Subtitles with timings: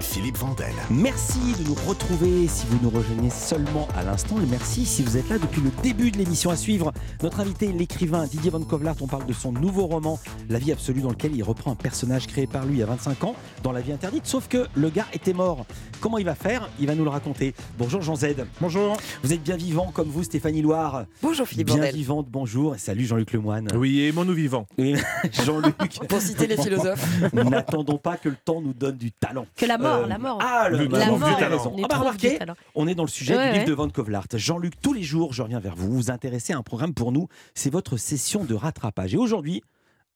[0.00, 0.72] Philippe Vandel.
[0.90, 5.16] Merci de nous retrouver si vous nous rejoignez seulement à l'instant et merci si vous
[5.16, 6.92] êtes là depuis le début de l'émission à suivre.
[7.22, 10.18] Notre invité, l'écrivain Didier Van Kovlart, on parle de son nouveau roman
[10.48, 12.86] La vie absolue dans lequel il reprend un personnage créé par lui il y a
[12.86, 15.66] 25 ans dans La vie interdite, sauf que le gars était mort.
[16.00, 16.68] Comment il va faire?
[16.78, 17.54] Il va nous le raconter.
[17.78, 18.26] Bonjour Jean Z.
[18.60, 18.96] Bonjour.
[19.22, 21.06] Vous êtes bien vivant comme vous Stéphanie Loire.
[21.22, 21.94] Bonjour Philippe Bien Vandel.
[21.94, 23.68] vivante, bonjour et salut Jean-Luc Lemoine.
[23.74, 24.66] Oui, et nous vivant.
[24.78, 24.94] Et
[25.44, 25.76] Jean-Luc.
[26.08, 27.06] Pour citer les philosophes.
[27.32, 29.46] N'attendons pas que le temps nous donne du talent.
[29.56, 30.38] Que la mort, Euh, la mort.
[30.40, 31.74] Ah, le, Le la mort, du talent.
[31.84, 32.54] Ah bah, remarquez, du talent.
[32.74, 33.68] on est dans le sujet Ouais, du livre ouais.
[33.70, 34.26] de Van Kovlart.
[34.34, 35.86] Jean-Luc, tous les jours, je reviens vers vous.
[35.88, 37.28] Vous vous intéressez à un programme pour nous.
[37.54, 39.14] C'est votre session de rattrapage.
[39.14, 39.62] Et aujourd'hui,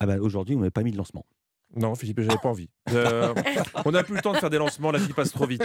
[0.01, 1.25] ah bah, aujourd'hui, vous n'avez pas mis de lancement.
[1.77, 2.69] Non, Philippe, j'avais pas envie.
[2.93, 3.33] Euh,
[3.85, 5.63] on n'a plus le temps de faire des lancements, la vie passe trop vite.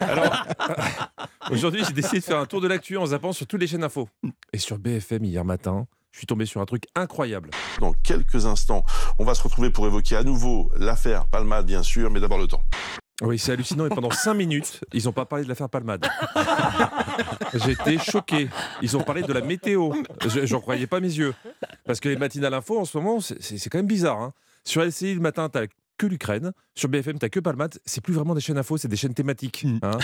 [0.00, 0.46] Alors,
[1.50, 3.84] aujourd'hui, j'ai décidé de faire un tour de l'actu en zappant sur toutes les chaînes
[3.84, 4.08] info.
[4.54, 7.50] Et sur BFM hier matin, je suis tombé sur un truc incroyable.
[7.80, 8.84] Dans quelques instants,
[9.18, 12.46] on va se retrouver pour évoquer à nouveau l'affaire Palmade, bien sûr, mais d'abord le
[12.46, 12.62] temps.
[13.22, 13.86] Oui, c'est hallucinant.
[13.86, 16.04] Et pendant 5 minutes, ils n'ont pas parlé de l'affaire Palmade.
[17.54, 18.48] J'étais choqué.
[18.82, 19.92] Ils ont parlé de la météo.
[20.26, 21.34] Je J'en croyais pas mes yeux.
[21.84, 24.20] Parce que les matinales info, en ce moment, c'est- quand même bizarre.
[24.20, 24.32] hein.
[24.64, 26.52] Sur LCI, le matin, t'as que l'Ukraine.
[26.74, 27.78] Sur BFM, t'as que Palmade.
[27.84, 29.64] C'est plus vraiment des chaînes info, c'est des chaînes thématiques.
[29.64, 29.78] Mm.
[29.82, 29.98] hein.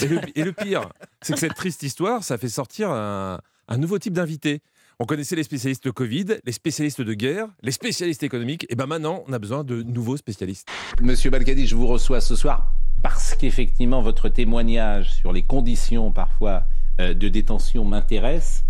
[0.00, 0.88] Et, le, et le pire,
[1.22, 4.62] c'est que cette triste histoire, ça fait sortir un, un nouveau type d'invité.
[5.00, 8.66] On connaissait les spécialistes de Covid, les spécialistes de guerre, les spécialistes économiques.
[8.68, 10.68] Et ben maintenant, on a besoin de nouveaux spécialistes.
[11.00, 16.64] Monsieur Balkadi, je vous reçois ce soir parce qu'effectivement votre témoignage sur les conditions parfois
[17.00, 18.64] euh, de détention m'intéresse.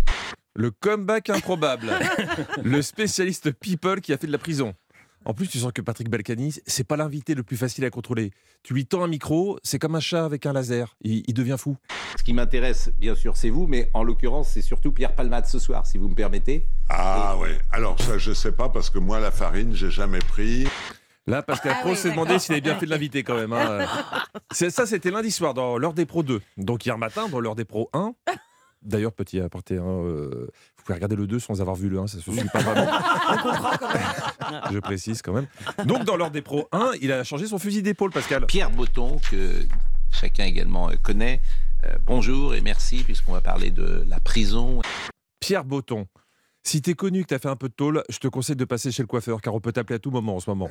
[0.53, 1.89] Le comeback improbable.
[2.63, 4.75] le spécialiste people qui a fait de la prison.
[5.25, 8.31] En plus, tu sens que Patrick Balkany, c'est pas l'invité le plus facile à contrôler.
[8.63, 10.95] Tu lui tends un micro, c'est comme un chat avec un laser.
[11.01, 11.77] Il, il devient fou.
[12.17, 15.59] Ce qui m'intéresse, bien sûr, c'est vous, mais en l'occurrence, c'est surtout Pierre Palmade ce
[15.59, 16.65] soir, si vous me permettez.
[16.89, 20.67] Ah ouais, alors ça je sais pas parce que moi la farine j'ai jamais pris.
[21.27, 23.53] Là, Pascal Ah Pro oui, s'est demandé s'il avait bien fait de l'inviter quand même.
[23.53, 23.85] hein.
[24.51, 26.41] C'est- Ça, c'était lundi soir dans l'heure des pros 2.
[26.57, 28.13] Donc hier matin, dans l'heure des pros 1.
[28.81, 30.47] D'ailleurs, petit aparté, hein, euh,
[30.77, 32.89] vous pouvez regarder le 2 sans avoir vu le 1, ça se suit pas vraiment.
[34.71, 35.47] Je précise quand même.
[35.85, 38.45] Donc dans l'heure des pros 1, il a changé son fusil d'épaule, Pascal.
[38.45, 39.65] Pierre Botton, que
[40.11, 41.41] chacun également euh, connaît.
[41.83, 44.81] Euh, bonjour et merci, puisqu'on va parler de la prison.
[45.39, 46.07] Pierre Botton.
[46.69, 48.91] Si t'es connu, que t'as fait un peu de tôle, je te conseille de passer
[48.91, 50.69] chez le coiffeur, car on peut t'appeler à tout moment en ce moment.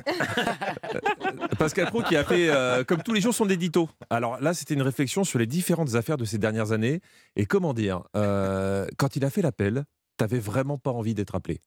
[1.59, 3.89] Pascal Pro qui a fait, euh, comme tous les jours, son édito.
[4.09, 7.01] Alors là, c'était une réflexion sur les différentes affaires de ces dernières années.
[7.35, 9.83] Et comment dire, euh, quand il a fait l'appel,
[10.15, 11.59] t'avais vraiment pas envie d'être appelé.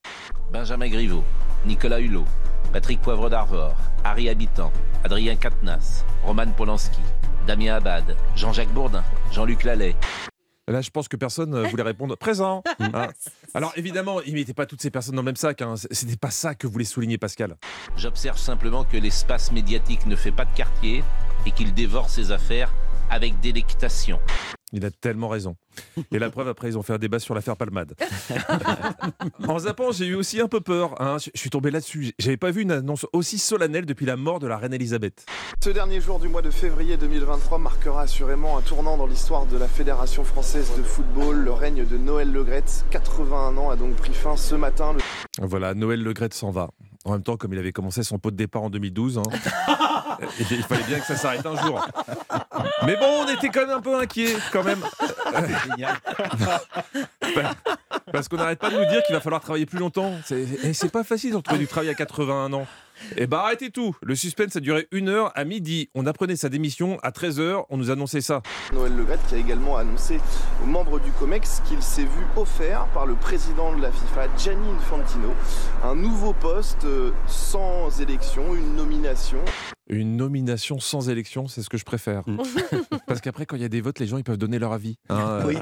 [0.51, 1.25] Benjamin Griveaux,
[1.67, 2.25] Nicolas Hulot,
[2.73, 4.73] Patrick Poivre d'Arvor, Harry Habitant,
[5.05, 7.03] Adrien Quatennens, Roman Polanski,
[7.47, 9.95] Damien Abad, Jean-Jacques Bourdin, Jean-Luc Lallet.
[10.69, 12.63] Là, je pense que personne euh, voulait répondre présent.
[12.79, 13.09] hein.
[13.53, 15.61] Alors évidemment, il mettait pas toutes ces personnes dans le même sac.
[15.61, 15.75] Hein.
[15.91, 17.57] C'était pas ça que voulait souligner Pascal.
[17.97, 21.03] J'observe simplement que l'espace médiatique ne fait pas de quartier
[21.47, 22.73] et qu'il dévore ses affaires
[23.11, 24.21] avec délectation.
[24.73, 25.57] Il a tellement raison.
[26.13, 27.95] Et la preuve, après, ils ont fait un débat sur l'affaire Palmade.
[29.49, 31.01] en zappant, j'ai eu aussi un peu peur.
[31.01, 31.17] hein.
[31.19, 32.13] Je suis tombé là-dessus.
[32.19, 35.27] J'avais pas vu une annonce aussi solennelle depuis la mort de la reine Elisabeth.
[35.63, 39.57] Ce dernier jour du mois de février 2023 marquera assurément un tournant dans l'histoire de
[39.59, 41.37] la Fédération française de football.
[41.37, 44.95] Le règne de Noël Legrette, 81 ans, a donc pris fin ce matin.
[44.95, 46.71] Le Voilà, Noël Le Graët s'en va.
[47.05, 49.23] En même temps, comme il avait commencé son pot de départ en 2012, hein,
[50.51, 51.85] il fallait bien que ça s'arrête un jour.
[52.87, 54.81] Mais bon, on était quand même un peu inquiets, quand même.
[58.13, 60.13] Parce qu'on n'arrête pas de nous dire qu'il va falloir travailler plus longtemps.
[60.25, 62.67] C'est c'est pas facile de retrouver du travail à 81 ans.
[63.17, 63.97] Et bah arrêtez tout.
[64.03, 65.91] Le suspense a duré une heure à midi.
[65.95, 67.65] On apprenait sa démission à 13h.
[67.71, 68.43] On nous annonçait ça.
[68.73, 70.21] Noël Legrette qui a également annoncé
[70.63, 74.69] aux membres du COMEX qu'il s'est vu offert par le président de la FIFA, Gianni
[74.79, 75.33] Infantino,
[75.85, 79.39] un nouveau poste euh, sans élection, une nomination.
[79.89, 82.23] Une nomination sans élection, c'est ce que je préfère.
[83.07, 84.97] Parce qu'après, quand il y a des votes, les gens ils peuvent donner leur avis.
[85.09, 85.57] hein, euh, Oui.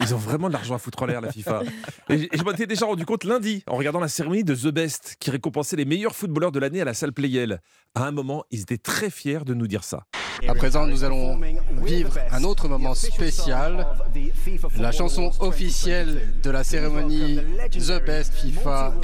[0.00, 1.62] Ils ont vraiment de l'argent à foutre en l'air, la FIFA.
[2.08, 5.16] Et, je m'en étais déjà rendu compte lundi, en regardant la cérémonie de The Best,
[5.20, 7.60] qui récompensait les meilleurs footballeurs de l'année à la salle Playel.
[7.94, 10.04] À un moment, ils étaient très fiers de nous dire ça.
[10.46, 11.38] À présent, nous allons
[11.82, 13.86] vivre un autre moment spécial,
[14.78, 17.38] la chanson officielle de la cérémonie
[17.72, 18.94] The Best FIFA.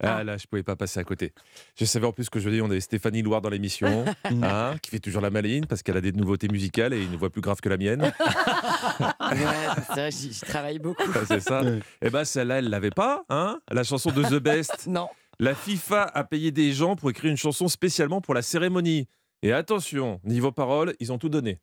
[0.00, 1.32] Ah là, je pouvais pas passer à côté.
[1.76, 4.90] Je savais en plus que je dis, on avait Stéphanie Loire dans l'émission, hein, qui
[4.90, 7.60] fait toujours la maline parce qu'elle a des nouveautés musicales et une voix plus grave
[7.60, 8.12] que la mienne.
[9.00, 9.36] Ouais,
[9.86, 11.02] c'est vrai, j'y travaille beaucoup.
[11.14, 11.60] Ah, C'est ça.
[12.00, 14.86] Et ben celle-là, elle l'avait pas, hein La chanson de The Best.
[14.86, 15.08] Non.
[15.40, 19.06] La FIFA a payé des gens pour écrire une chanson spécialement pour la cérémonie.
[19.44, 21.60] Et attention, niveau parole, ils ont tout donné.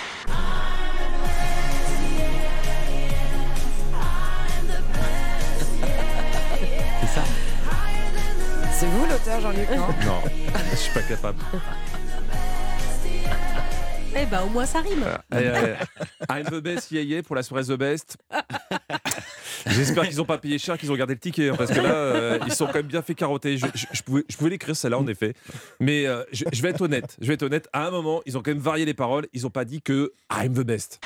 [7.01, 7.23] C'est ça.
[8.71, 9.87] C'est vous l'auteur, Jean-Luc, non?
[10.05, 10.21] Non,
[10.71, 11.39] je suis pas capable.
[14.17, 15.03] Eh ben, au moins, ça rime.
[15.33, 15.75] Euh,
[16.29, 18.17] I'm the best, yeah, yeah, pour la soirée The Best.
[19.67, 21.91] J'espère qu'ils n'ont pas payé cher, qu'ils ont gardé le ticket, hein, parce que là,
[21.93, 23.57] euh, ils sont quand même bien fait carotter.
[23.57, 25.33] Je, je- je pouvais, je pouvais l'écrire celle-là, en effet.
[25.79, 27.17] Mais euh, je, je vais être honnête.
[27.19, 27.67] Je vais être honnête.
[27.73, 29.27] À un moment, ils ont quand même varié les paroles.
[29.33, 30.99] Ils n'ont pas dit que I'm the best.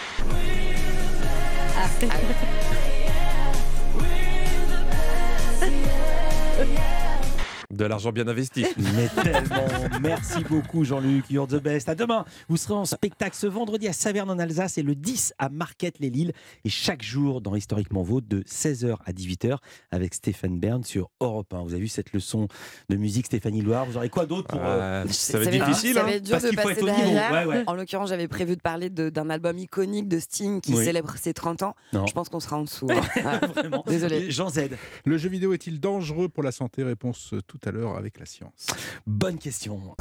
[7.71, 8.65] De l'argent bien investi.
[8.95, 9.67] Mais tellement.
[10.01, 11.25] Merci beaucoup, Jean-Luc.
[11.29, 11.87] You're the best.
[11.87, 12.25] À demain.
[12.47, 16.33] Vous serez en spectacle ce vendredi à Saverne en Alsace et le 10 à Marquette-les-Lilles.
[16.65, 19.57] Et chaque jour dans Historiquement Vôtre de 16h à 18h
[19.91, 21.61] avec Stéphane Bern sur Europe 1.
[21.61, 22.47] Vous avez vu cette leçon
[22.89, 23.85] de musique, Stéphanie Loire?
[23.85, 24.61] Vous aurez quoi d'autre pour.
[24.65, 25.93] euh, Euh, ça va être difficile.
[25.93, 26.05] Ça hein.
[26.05, 27.31] va être dur Parce de qu'il faut passer derrière.
[27.31, 27.63] Ouais, ouais.
[27.67, 30.83] En l'occurrence, j'avais prévu de parler de- d'un album iconique de Sting qui Oui.
[30.83, 31.75] célèbre ses 30 ans.
[31.93, 32.07] Non.
[32.07, 32.87] Je pense qu'on sera en dessous.
[33.23, 33.39] hein.
[33.53, 33.83] Vraiment.
[33.85, 34.31] Désolé.
[34.31, 34.69] Jean Z.
[35.05, 36.83] Le jeu vidéo est-il dangereux pour la santé?
[36.83, 38.67] Réponse euh, tout à l'heure avec la science.
[39.05, 39.95] Bonne question.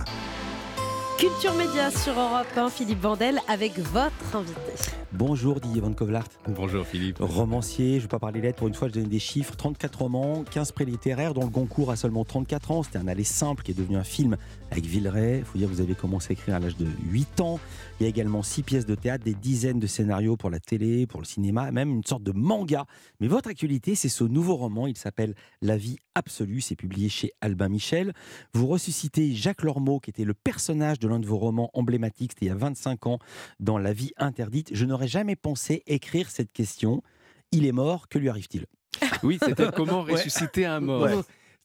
[1.19, 4.73] Culture Média sur Europe 1, Philippe Vandel avec votre invité.
[5.13, 6.29] Bonjour Didier Van Kovlart.
[6.47, 7.17] Bonjour Philippe.
[7.19, 9.57] Romancier, je ne vais pas parler lettres, pour une fois je donne des chiffres.
[9.57, 12.83] 34 romans, 15 prix littéraires, dont le Goncourt a seulement 34 ans.
[12.85, 14.37] C'était un aller simple qui est devenu un film
[14.71, 15.39] avec Villeray.
[15.39, 17.59] Il faut dire que vous avez commencé à écrire à l'âge de 8 ans.
[18.01, 21.09] Il y a également 6 pièces de théâtre, des dizaines de scénarios pour la télé,
[21.09, 22.87] pour le cinéma, même une sorte de manga.
[23.19, 24.87] Mais votre actualité, c'est ce nouveau roman.
[24.87, 26.61] Il s'appelle La vie absolue.
[26.61, 28.13] C'est publié chez Albin Michel.
[28.55, 32.47] Vous ressuscitez Jacques Lormeau, qui était le personnage de l'un de vos romans emblématiques, c'était
[32.47, 33.19] il y a 25 ans,
[33.59, 34.71] dans La vie interdite.
[34.73, 37.03] Je n'aurais jamais pensé écrire cette question.
[37.51, 38.67] Il est mort, que lui arrive-t-il?
[39.25, 40.13] Oui, c'est-à-dire comment Ouais.
[40.13, 41.03] ressusciter un mort?
[41.03, 41.15] Ouais.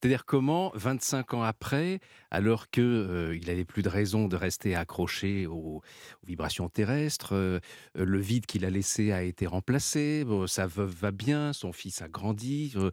[0.04, 4.76] C'est-à-dire comment, 25 ans après, alors que euh, il n'avait plus de raison de rester
[4.76, 5.82] accroché aux, aux
[6.28, 7.60] vibrations terrestres, euh,
[7.96, 12.02] le vide qu'il a laissé a été remplacé, bon, sa veuve va bien, son fils
[12.02, 12.74] a grandi.
[12.76, 12.92] euh,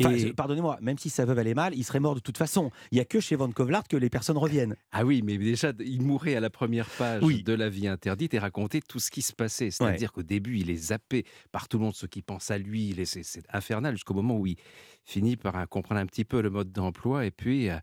[0.00, 2.38] Enfin, et- je- Pardonnez-moi, même si sa veuve allait mal, il serait mort de toute
[2.38, 2.72] façon.
[2.90, 4.74] Il n'y a que chez Van Kovlart que les personnes reviennent.
[4.90, 7.44] Ah oui, mais déjà, il mourait à la première page Oui.
[7.44, 9.70] de La vie interdite et racontait tout ce qui se passait.
[9.70, 12.96] C'est-à-dire qu'au début, il est zappé par tout le monde, ceux qui pensent à lui.
[13.06, 13.22] C'est
[13.52, 14.56] infernal jusqu'au moment où il
[15.04, 17.78] finit par comprendre un petit peu le mode d'emploi et puis euh,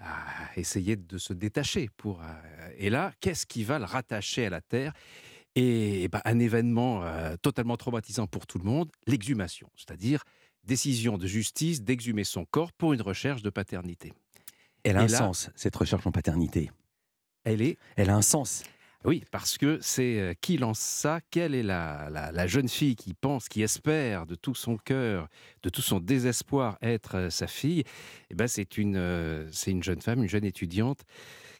[0.00, 1.88] à essayer de se détacher.
[1.96, 4.92] Pour, euh, et là, qu'est-ce qui va le rattacher à la Terre?
[5.54, 10.22] Et, eh ben, un événement euh, totalement traumatisant pour tout le monde, l'exhumation, c'est-à-dire
[10.62, 14.12] décision de justice d'exhumer son corps pour une recherche de paternité.
[14.84, 16.70] Elle a Et un là- sens, cette recherche en paternité.
[17.44, 18.62] Elle est Elle a un sens.
[19.04, 21.20] Oui, parce que c'est euh, qui lance ça?
[21.30, 25.28] Quelle est la, la- jeune fille qui pense, qui espère de tout son cœur,
[25.62, 27.84] de tout son désespoir être euh, sa fille?
[28.30, 31.04] Eh ben, c'est une, euh, une jeune femme, une jeune étudiante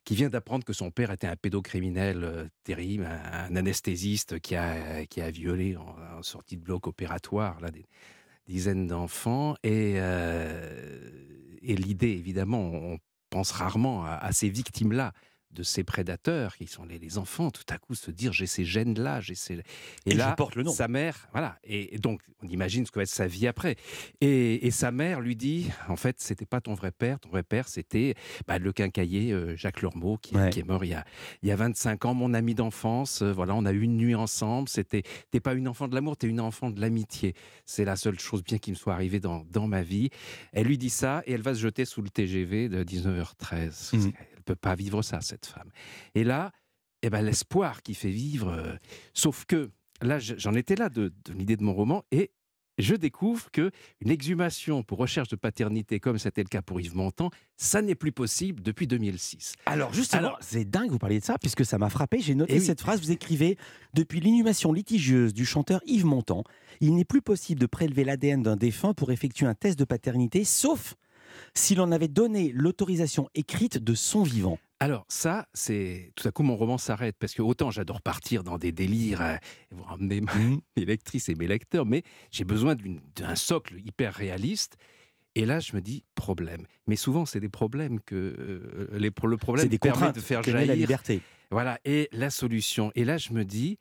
[0.05, 5.20] qui vient d'apprendre que son père était un pédocriminel terrible, un, anesthésiste qui a, qui
[5.20, 7.85] a violé en, sortie de bloc opératoire des
[8.46, 9.55] dizaines d'enfants.
[9.62, 12.99] Et, et l'idée, évidemment, on
[13.29, 15.12] pense rarement à ces victimes-là
[15.50, 18.65] de ces prédateurs qui sont les, les enfants, tout à coup se dire j'ai ces
[18.65, 19.55] gènes-là, j'ai ces...
[20.06, 20.71] Et je porte le nom.
[20.73, 23.77] Sa mère, voilà, et, et donc on imagine ce que va être sa vie après.
[24.21, 27.43] Et, et sa mère lui dit, en fait, c'était pas ton vrai père, ton vrai
[27.43, 28.15] père c'était
[28.47, 30.50] bah, le quincailler euh, Jacques Lormeau qui, Ouais.
[30.50, 31.05] qui est mort il y, a,
[31.43, 34.15] il y a 25 ans, mon ami d'enfance, euh, voilà, on a eu une nuit
[34.15, 37.35] ensemble, c'était, t'es pas une enfant de l'amour, t'es une enfant de l'amitié.
[37.65, 40.11] C'est la seule chose bien qui me soit arrivée dans, dans ma vie.
[40.53, 43.97] Elle lui dit ça et elle va se jeter sous le TGV de 19h13.
[43.97, 44.12] Mhm.
[44.49, 45.71] Peut pas vivre ça, cette femme.
[46.15, 46.52] Et là,
[47.02, 48.49] eh ben, l'espoir qui fait vivre.
[48.49, 48.76] euh,
[49.12, 52.31] sauf que là, je- j'en étais là de, de l'idée de mon roman et
[52.78, 56.97] je découvre que une exhumation pour recherche de paternité, comme c'était le cas pour Yves
[56.97, 57.28] Montand,
[57.59, 59.52] ça n'est plus possible depuis 2006.
[59.67, 62.21] Alors justement, Alors- c'est dingue que vous parliez de ça, puisque ça m'a frappé.
[62.21, 62.64] J'ai noté Eh oui.
[62.64, 63.59] cette phrase, vous écrivez
[63.95, 66.45] «Depuis l'inhumation litigieuse du chanteur Yves Montand,
[66.81, 70.45] il n'est plus possible de prélever l'ADN d'un défunt pour effectuer un test de paternité,
[70.45, 70.95] sauf
[71.54, 74.59] s'il en avait donné l'autorisation écrite de son vivant.
[74.80, 78.59] Alors ça, c'est tout à coup mon roman s'arrête parce que autant j'adore partir dans
[78.59, 79.37] des délires, euh,
[79.73, 80.33] vous ramener ma-
[80.76, 82.76] mes lectrices et mes lecteurs, mais j'ai besoin
[83.16, 84.76] d'un socle hyper réaliste.
[85.35, 86.62] Et là, je me dis problème.
[86.88, 90.21] Mais souvent, c'est des problèmes que euh, les, le problème C'est des permet contraintes de
[90.21, 90.75] faire naît la jaillir.
[90.76, 91.21] liberté.
[91.50, 91.78] Voilà.
[91.85, 92.90] Et la solution.
[92.97, 93.78] Et là, je me dis,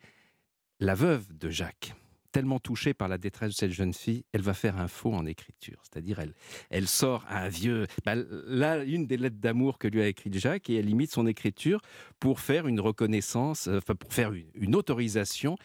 [0.80, 1.96] la veuve de Jacques,
[2.38, 5.26] tellement touchée par la détresse de cette jeune fille, elle va faire un faux en
[5.26, 5.82] écriture.
[5.82, 6.36] C'est-à-dire, elle,
[6.70, 7.88] elle sort un vieux.
[8.06, 8.14] bah,
[8.46, 11.82] là, une des lettres d'amour que lui a écrite Jacques, et elle imite son écriture
[12.20, 15.56] pour faire une reconnaissance, euh, enfin, pour faire une, une autorisation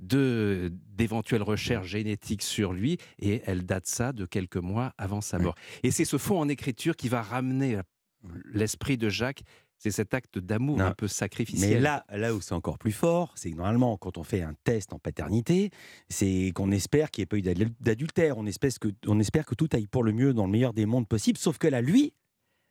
[0.00, 5.38] de d'éventuelles recherches génétiques sur lui, et elle date ça de quelques mois avant sa
[5.38, 5.54] mort.
[5.82, 7.80] Et c'est ce faux en écriture qui va ramener
[8.52, 9.44] l'esprit de Jacques.
[9.78, 11.70] C'est cet acte d'amour un peu sacrificiel.
[11.76, 14.54] Mais là, là où c'est encore plus fort, c'est que normalement, quand on fait un
[14.64, 15.70] test en paternité,
[16.08, 18.38] c'est qu'on espère qu'il n'y ait pas eu d'adul- d'adultère.
[18.38, 20.84] On espère, que, on espère que tout aille pour le mieux dans le meilleur des
[20.86, 21.38] mondes possible.
[21.38, 22.12] Sauf que là, lui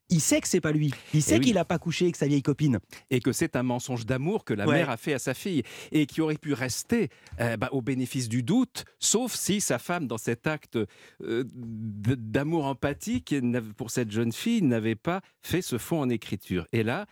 [0.10, 0.94] il sait que c'est pas lui.
[1.14, 1.46] Il sait Eh oui.
[1.46, 2.80] qu'il a pas couché avec sa vieille copine.
[3.10, 4.76] et que c'est un mensonge d'amour que la Ouais.
[4.76, 7.10] mère a fait à sa fille et qui aurait pu rester
[7.40, 10.78] euh, bah, au bénéfice du doute, sauf si sa femme, dans cet acte
[11.22, 13.36] euh, d'amour empathique
[13.76, 16.68] pour cette jeune fille, n'avait pas fait ce fond en écriture.
[16.72, 17.06] Et là,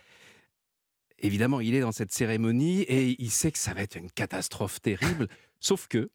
[1.18, 4.80] évidemment, il est dans cette cérémonie et il sait que ça va être une catastrophe
[4.80, 5.28] terrible,
[5.60, 6.10] sauf que.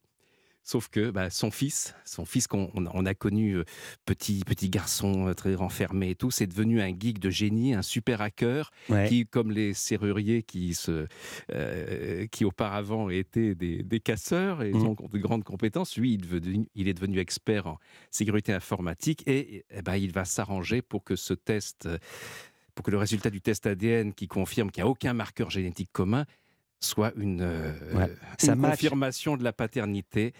[0.64, 3.64] Sauf que bah, son fils, son fils qu'on on a- on a connu euh,
[4.06, 7.82] petit petit garçon euh, très renfermé et tout, c'est devenu un geek de génie, un
[7.82, 9.08] super hacker Ouais.
[9.08, 11.06] qui, comme les serruriers qui, se,
[11.52, 14.86] euh, qui auparavant étaient des, des casseurs et Mhm.
[14.86, 17.78] ont de grandes compétences, lui, il, est devenu- il est devenu expert en
[18.10, 21.88] sécurité informatique et eh ben, il va s'arranger pour que ce test,
[22.74, 25.90] pour que le résultat du test ADN qui confirme qu'il n'y a aucun marqueur génétique
[25.92, 26.24] commun
[26.84, 28.10] soit une, euh, Ouais.
[28.42, 28.70] une match.
[28.72, 30.34] confirmation de la paternité.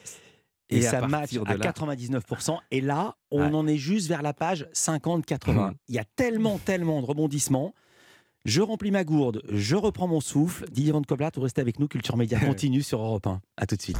[0.68, 2.58] Et, ça match à là- 99%.
[2.70, 3.54] Et là, on Ouais.
[3.54, 5.68] en est juste vers la page 50-80.
[5.68, 5.74] Mhm.
[5.88, 7.74] Il y a tellement, tellement de rebondissements.
[8.44, 10.64] Je remplis ma gourde, je reprends mon souffle.
[10.70, 11.88] Didier Van Kovlat, vous restez avec nous.
[11.88, 13.40] Culture Média continue sur Europe 1.
[13.56, 13.98] À tout de suite.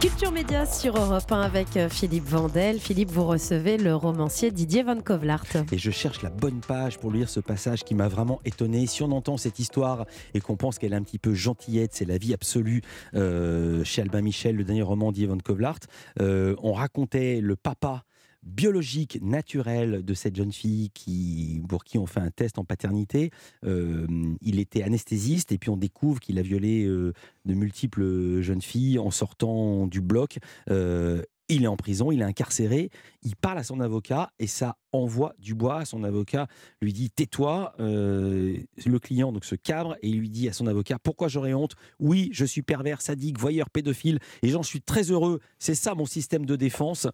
[0.00, 2.78] Culture Média sur Europe 1 avec euh, Philippe Vandel.
[2.78, 5.44] Philippe, vous recevez le romancier Didier Van Kovlart.
[5.72, 8.86] Et je cherche la bonne page pour lire ce passage qui m'a vraiment étonné.
[8.86, 12.04] Si on entend cette histoire et qu'on pense qu'elle est un petit peu gentillette, c'est
[12.04, 12.82] la vie absolue
[13.14, 15.80] euh, chez Albin Michel, le dernier roman d'Yvonne Kovlart.
[16.20, 18.04] Euh, on racontait le papa
[18.42, 23.30] biologique, naturel de cette jeune fille qui, pour qui on fait un test en paternité.
[23.64, 24.06] Euh,
[24.40, 27.12] il était anesthésiste et puis on découvre qu'il a violé euh,
[27.44, 30.38] de multiples jeunes filles en sortant du bloc.
[30.70, 32.90] Euh, il est en prison, il est incarcéré,
[33.22, 35.86] il parle à son avocat et ça envoie du bois.
[35.86, 36.46] Son avocat
[36.82, 37.72] lui dit tais-toi.
[37.78, 41.72] Le client donc se cabre et il lui dit à son avocat pourquoi j'aurais honte?
[42.00, 45.40] Oui, je suis pervers, sadique, voyeur, pédophile et j'en suis très heureux.
[45.58, 47.08] C'est ça mon système de défense.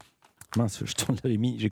[0.57, 1.71] Mince, je tourne mis, j'ai.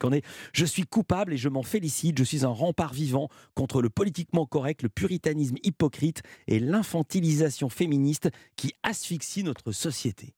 [0.53, 2.19] Je suis coupable et je m'en félicite.
[2.19, 8.31] Je suis un rempart vivant contre le politiquement correct, le puritanisme hypocrite et l'infantilisation féministe
[8.57, 10.35] qui asphyxie notre société.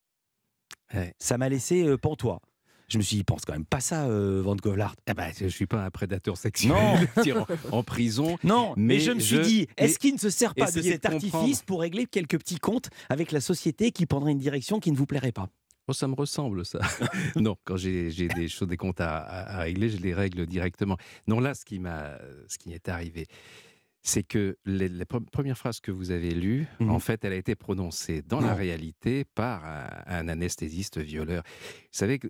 [0.92, 1.14] Ouais.
[1.18, 2.40] Ça m'a laissé euh, pantois.
[2.88, 4.94] Je me suis dit, il pense quand même pas ça, euh, Van Govlart.
[5.06, 6.72] Eh ben, je ne suis pas un prédateur sexuel
[7.26, 7.46] Non.
[7.72, 8.36] en, prison.
[8.44, 10.82] Non, mais, Mais je me suis je- dit, est-ce qu'il ne se sert pas de
[10.82, 14.80] cet de artifice pour régler quelques petits comptes avec la société qui prendrait une direction
[14.80, 15.48] qui ne vous plairait pas?
[15.86, 16.78] Oh, ça me ressemble, ça.
[17.36, 20.96] non, quand j'ai des choses, des comptes à, à- à régler, je les règle directement.
[21.26, 23.26] Non, là, ce qui m'a, ce qui est arrivé,
[24.02, 26.90] c'est que les- la pre- première phrase que vous avez lue, Mhm.
[26.90, 28.54] en fait, elle a été prononcée dans la Non.
[28.56, 31.42] réalité par un, un anesthésiste violeur.
[31.44, 32.28] Vous savez que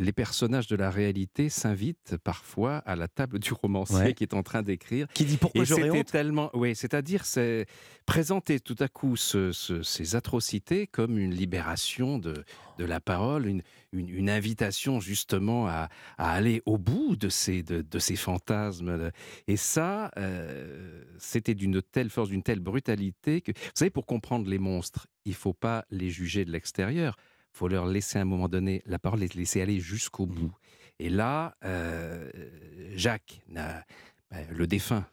[0.00, 4.14] les personnages de la réalité s'invitent parfois à la table du romancier Ouais.
[4.14, 5.06] qui est en train d'écrire.
[5.12, 7.66] Qui dit pourquoi j'aurais honte tellement, oui, c'est-à-dire c'est
[8.06, 12.44] présenter tout à coup ce- ce- ces atrocités comme une libération de,
[12.78, 17.62] de la parole, une, une, une invitation justement à, à aller au bout de ces,
[17.62, 19.10] de, de ces fantasmes.
[19.48, 24.48] Et ça, euh, c'était d'une telle force, d'une telle brutalité que, vous savez, pour comprendre
[24.48, 27.16] les monstres, il faut pas les juger de l'extérieur.
[27.54, 30.52] Il faut leur laisser à un moment donné la parole, les laisser aller jusqu'au bout.
[30.98, 32.30] Et là, euh,
[32.94, 33.82] Jacques, ben,
[34.50, 35.06] le défunt,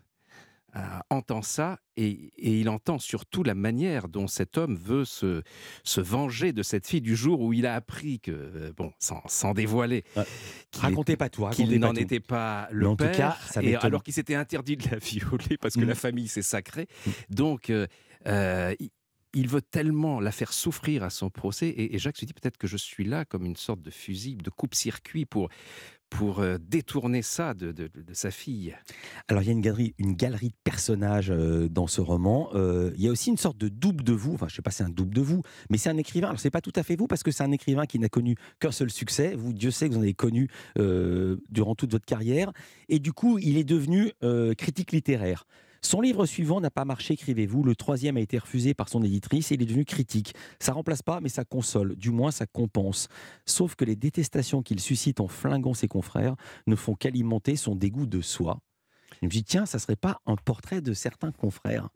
[1.09, 5.41] entend ça et, et il entend surtout la manière dont cet homme veut se,
[5.83, 9.23] se venger de cette fille du jour où il a appris que, euh, bon, sans,
[9.25, 10.03] sans dévoiler,
[10.77, 13.63] Racontez est- pas tout, qu'il n'en était pas Mais le en tout père, cas, ça
[13.63, 16.85] et alors qu'il s'était interdit de la violer parce que la famille c'est sacré.
[17.31, 17.87] Donc, euh,
[18.27, 18.75] euh,
[19.37, 21.73] il- veut tellement la faire souffrir à son procès.
[21.77, 24.49] Et, Jacques se dit peut-être que je suis là comme une sorte de fusible, de
[24.49, 25.49] coupe-circuit pour,
[26.09, 28.75] pour euh, détourner ça de, de- sa fille.
[29.27, 32.49] Alors il y a une galerie, une galerie de personnages euh, dans ce roman.
[32.55, 34.33] Euh, il y a aussi une sorte de double de vous.
[34.33, 36.27] Enfin, je sais pas, c'est un double de vous, mais c'est un écrivain.
[36.27, 38.35] Alors c'est pas tout à fait vous parce que c'est un écrivain qui n'a connu
[38.59, 39.35] qu'un seul succès.
[39.35, 40.49] Vous, Dieu sait que vous en avez connu
[41.49, 42.51] durant toute votre carrière.
[42.89, 44.11] Et du coup, il est devenu
[44.57, 45.45] critique littéraire.
[45.87, 47.63] Son livre suivant n'a pas marché, écrivez-vous.
[47.63, 50.35] Le troisième a été refusé par son éditrice et il est devenu critique.
[50.59, 51.95] Ça remplace pas, mais ça console.
[51.95, 53.07] Du moins, ça compense.
[53.45, 56.35] Sauf que les détestations qu'il suscite en flinguant ses confrères
[56.67, 58.59] ne font qu'alimenter son dégoût de soi.
[59.21, 61.87] Je me dis, tiens, ça serait pas un portrait de certains confrères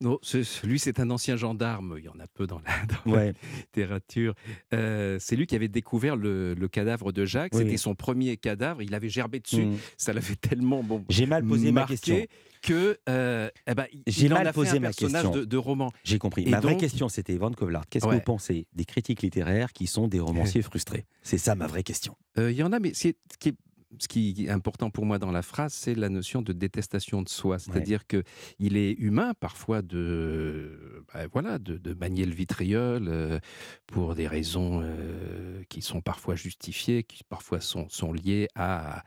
[0.00, 1.96] Non, c'est- lui, c'est un ancien gendarme.
[1.98, 2.64] Il y en a peu dans la,
[3.04, 3.32] dans la Ouais.
[3.56, 4.34] littérature.
[4.72, 7.52] Euh, c'est lui qui avait découvert le, le cadavre de Jacques.
[7.54, 8.80] Oui, C'était son premier cadavre.
[8.82, 9.64] Il avait gerbé dessus.
[9.66, 9.76] Mm.
[9.96, 11.04] Ça l'avait tellement bon.
[11.08, 12.24] J'ai mal posé ma question.
[12.62, 15.40] que euh, eh ben, J'ai mal a fait posé un ma personnage question.
[15.40, 15.92] de, de roman.
[16.04, 16.44] J'ai compris.
[16.46, 17.84] Et ma vraie question, c'était Van Kovlart.
[17.90, 21.06] Qu'est-ce que vous pensez des critiques littéraires qui sont des romanciers frustrés?
[21.22, 22.16] C'est ça ma vraie question.
[22.38, 23.54] Euh, Il y en a, mais c'est- ce qui est
[23.98, 27.28] ce qui est important pour moi dans la phrase, c'est la notion de détestation de
[27.28, 27.58] soi.
[27.58, 28.22] C'est-à-dire que
[28.58, 33.38] il est humain parfois de, bah, voilà, de, de manier le vitriol euh,
[33.86, 39.04] pour des raisons euh, qui sont parfois justifiées, qui parfois sont, sont liées à,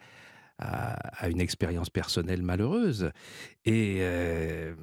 [0.58, 3.12] à, une expérience personnelle malheureuse.
[3.66, 4.74] Et euh,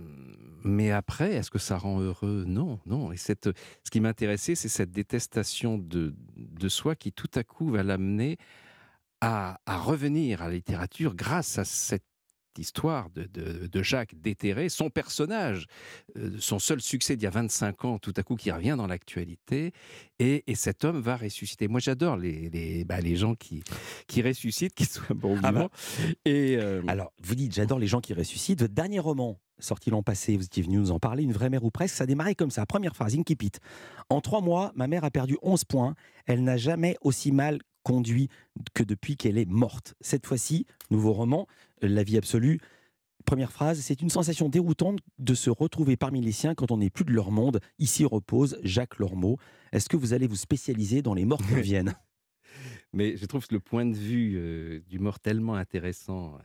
[0.64, 2.45] mais après, est-ce que ça rend heureux?
[2.47, 3.12] Non, non.
[3.12, 3.49] Et cette,
[3.85, 8.38] ce qui m'intéressait, c'est cette détestation de, de soi qui tout à coup va l'amener
[9.20, 12.04] à, à, revenir à la littérature grâce à cette
[12.58, 13.26] histoire de,
[13.66, 15.66] de, Jacques déterré, son personnage,
[16.16, 18.87] euh, son seul succès d'il y a 25 ans, tout à coup qui revient dans
[18.87, 19.72] l'actualité,
[20.18, 21.68] et, et, cet homme va ressusciter.
[21.68, 23.62] Moi j'adore les, les, bah, les, gens qui,
[24.06, 25.68] qui ressuscitent, qui soient bons ah bah.
[26.25, 28.60] Et euh, Alors, vous dites j'adore les gens qui ressuscitent.
[28.60, 31.64] Votre dernier roman, sorti l'an passé, vous étiez venu nous en parler, Une vraie mère
[31.64, 32.66] ou presque, ça démarrait comme ça.
[32.66, 33.52] Première phrase, Inkipit.
[34.10, 35.94] En trois mois, ma mère a perdu 11 points.
[36.26, 38.28] Elle n'a jamais aussi mal conduit
[38.75, 39.94] que depuis qu'elle est morte.
[40.00, 41.47] Cette fois-ci, nouveau roman,
[41.80, 42.61] La vie absolue.
[43.25, 46.90] Première phrase, c'est une sensation déroutante de se retrouver parmi les siens quand on n'est
[46.90, 47.61] plus de leur monde.
[47.78, 49.38] Ici repose Jacques Lormeau.
[49.73, 51.94] Est-ce que vous allez vous spécialiser dans les morts qui viennent
[52.92, 56.38] Mais je trouve le point de vue euh, du mort tellement intéressant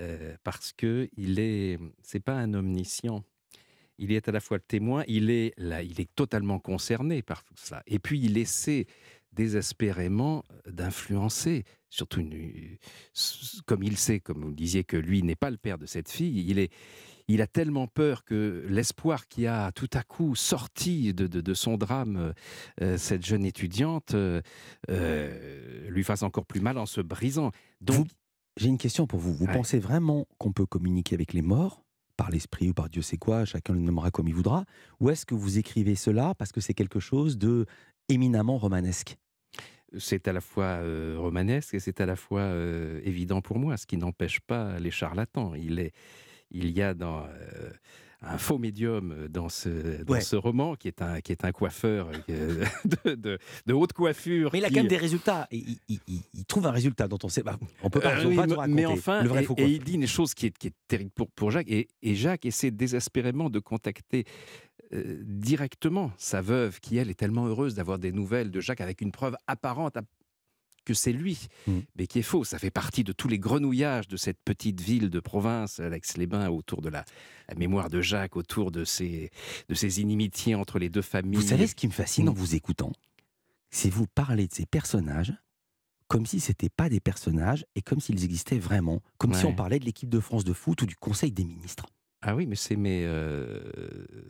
[0.00, 3.24] euh, parce que il est, c'est pas un omniscient.
[3.98, 7.44] Il est à la fois le témoin, il est là, il est totalement concerné par
[7.44, 7.82] tout ça.
[7.86, 8.86] Et puis il essaie
[9.32, 12.76] désespérément euh, d'influencer, surtout une,
[13.66, 16.10] comme il sait, comme vous le disiez, que lui n'est pas le père de cette
[16.10, 16.72] fille, il, est,
[17.28, 21.76] il a tellement peur que l'espoir qui a tout à coup sorti de, de, son
[21.76, 22.34] drame
[22.80, 24.40] euh, cette jeune étudiante euh,
[25.88, 27.50] lui fasse encore plus mal en se brisant.
[27.80, 28.08] Donc,
[28.58, 29.32] j'ai une question pour vous.
[29.32, 31.82] Vous pensez vraiment qu'on peut communiquer avec les morts
[32.16, 34.64] par l'esprit ou par Dieu sait quoi, chacun le nommera comme il voudra,
[35.00, 37.66] ou est-ce que vous écrivez cela parce que c'est quelque chose de
[38.08, 39.16] éminemment romanesque?
[39.98, 40.80] C'est à la fois
[41.16, 42.50] romanesque et c'est à la fois
[43.02, 45.54] évident pour moi, ce qui n'empêche pas les charlatans.
[45.54, 45.90] Il,
[46.70, 47.26] y a dans,
[48.22, 52.10] un faux médium dans ce, dans ce roman qui est un, qui est un coiffeur
[52.28, 54.50] de, de, haute coiffure.
[54.52, 55.48] Mais il a quand même des résultats.
[55.50, 57.42] Il, il, trouve un résultat dont on sait.
[57.42, 58.68] Bah, on peut pas, pas raconter.
[58.68, 61.50] Mais enfin, le et, il dit une chose qui est, qui est terrible pour, pour
[61.50, 61.70] Jacques.
[61.70, 64.24] Et, et Jacques essaie désespérément de contacter
[64.94, 69.00] euh, directement sa veuve, qui elle est tellement heureuse d'avoir des nouvelles de Jacques avec
[69.00, 69.96] une preuve apparente
[70.84, 71.78] que c'est lui, mmh.
[71.96, 72.44] mais qui est faux.
[72.44, 76.82] Ça fait partie de tous les grenouillages de cette petite ville de province, Alex-les-Bains, autour
[76.82, 77.04] de la,
[77.56, 79.30] mémoire de Jacques, autour de ces,
[79.68, 81.40] de ces inimitiés entre les deux familles.
[81.40, 82.92] Vous savez ce qui me fascine en vous écoutant?
[83.70, 85.34] C'est vous parler de ces personnages
[86.12, 89.54] comme si ce n'étaient pas des personnages et comme s'ils existaient vraiment, comme si on
[89.54, 91.86] parlait de l'équipe de France de foot ou du Conseil des ministres.
[92.24, 93.60] Ah oui, mais c'est mes, euh,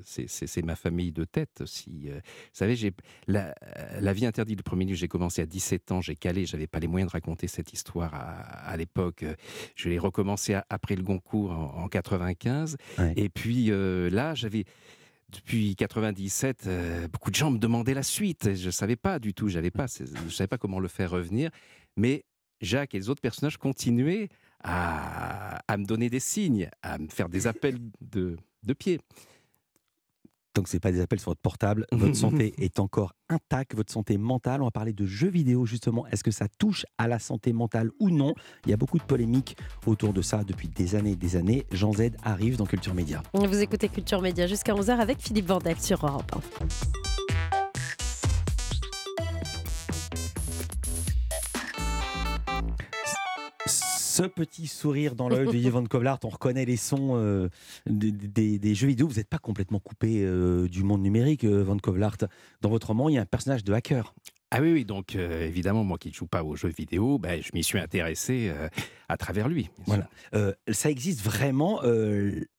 [0.04, 1.62] c'est ma famille de tête.
[1.66, 2.20] Si, euh, vous
[2.54, 2.92] savez, j'ai
[3.26, 3.54] la,
[4.00, 6.80] la, vie interdite du premier livre, j'ai commencé à 17 ans, j'ai calé, j'avais pas
[6.80, 9.26] les moyens de raconter cette histoire à, l'époque.
[9.76, 12.78] Je l'ai recommencé après le Goncourt en, 95.
[13.16, 14.64] Et puis euh, là, j'avais
[15.30, 16.68] depuis 97,
[17.10, 18.54] beaucoup de gens me demandaient la suite.
[18.54, 21.50] Je savais pas du tout, j'avais pas, je savais pas comment le faire revenir.
[21.96, 22.24] Mais
[22.62, 24.28] Jacques et les autres personnages continuaient
[24.62, 29.00] à, me donner des signes, à me faire des appels de, de pied.
[30.54, 33.92] Donc ce n'est pas des appels sur votre portable, votre santé est encore intacte, votre
[33.92, 34.60] santé mentale.
[34.60, 36.06] On va parler de jeux vidéo justement.
[36.08, 38.34] Est-ce que ça touche à la santé mentale ou non?
[38.66, 41.66] Il y a beaucoup de polémiques autour de ça depuis des années et des années.
[41.72, 43.22] Jean Z arrive dans Culture Média.
[43.32, 47.21] Vous écoutez Culture Média jusqu'à 11h avec Philippe Vandel sur Europe 1.
[54.12, 57.48] Ce petit sourire dans l'œil de Yvonne Kovlart, on reconnaît les sons euh,
[57.86, 59.08] des, jeux vidéo.
[59.08, 62.18] Vous n'êtes pas complètement coupé euh, du monde numérique, euh, Yvonne Kovlart.
[62.60, 64.14] Dans votre roman, il y a un personnage de hacker.
[64.50, 67.48] Ah oui, oui, donc évidemment, moi qui ne joue pas aux jeux vidéo, ben, je
[67.54, 68.52] m'y suis intéressé
[69.08, 69.70] à travers lui.
[69.86, 70.10] Voilà.
[70.70, 71.80] ça existe vraiment,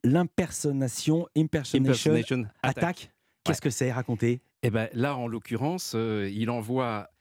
[0.03, 3.11] l'impersonation, impersonation, attack.
[3.43, 4.41] Qu'est-ce que c'est Racontez.
[4.63, 7.12] Eh ben, là, en l'occurrence, il envoie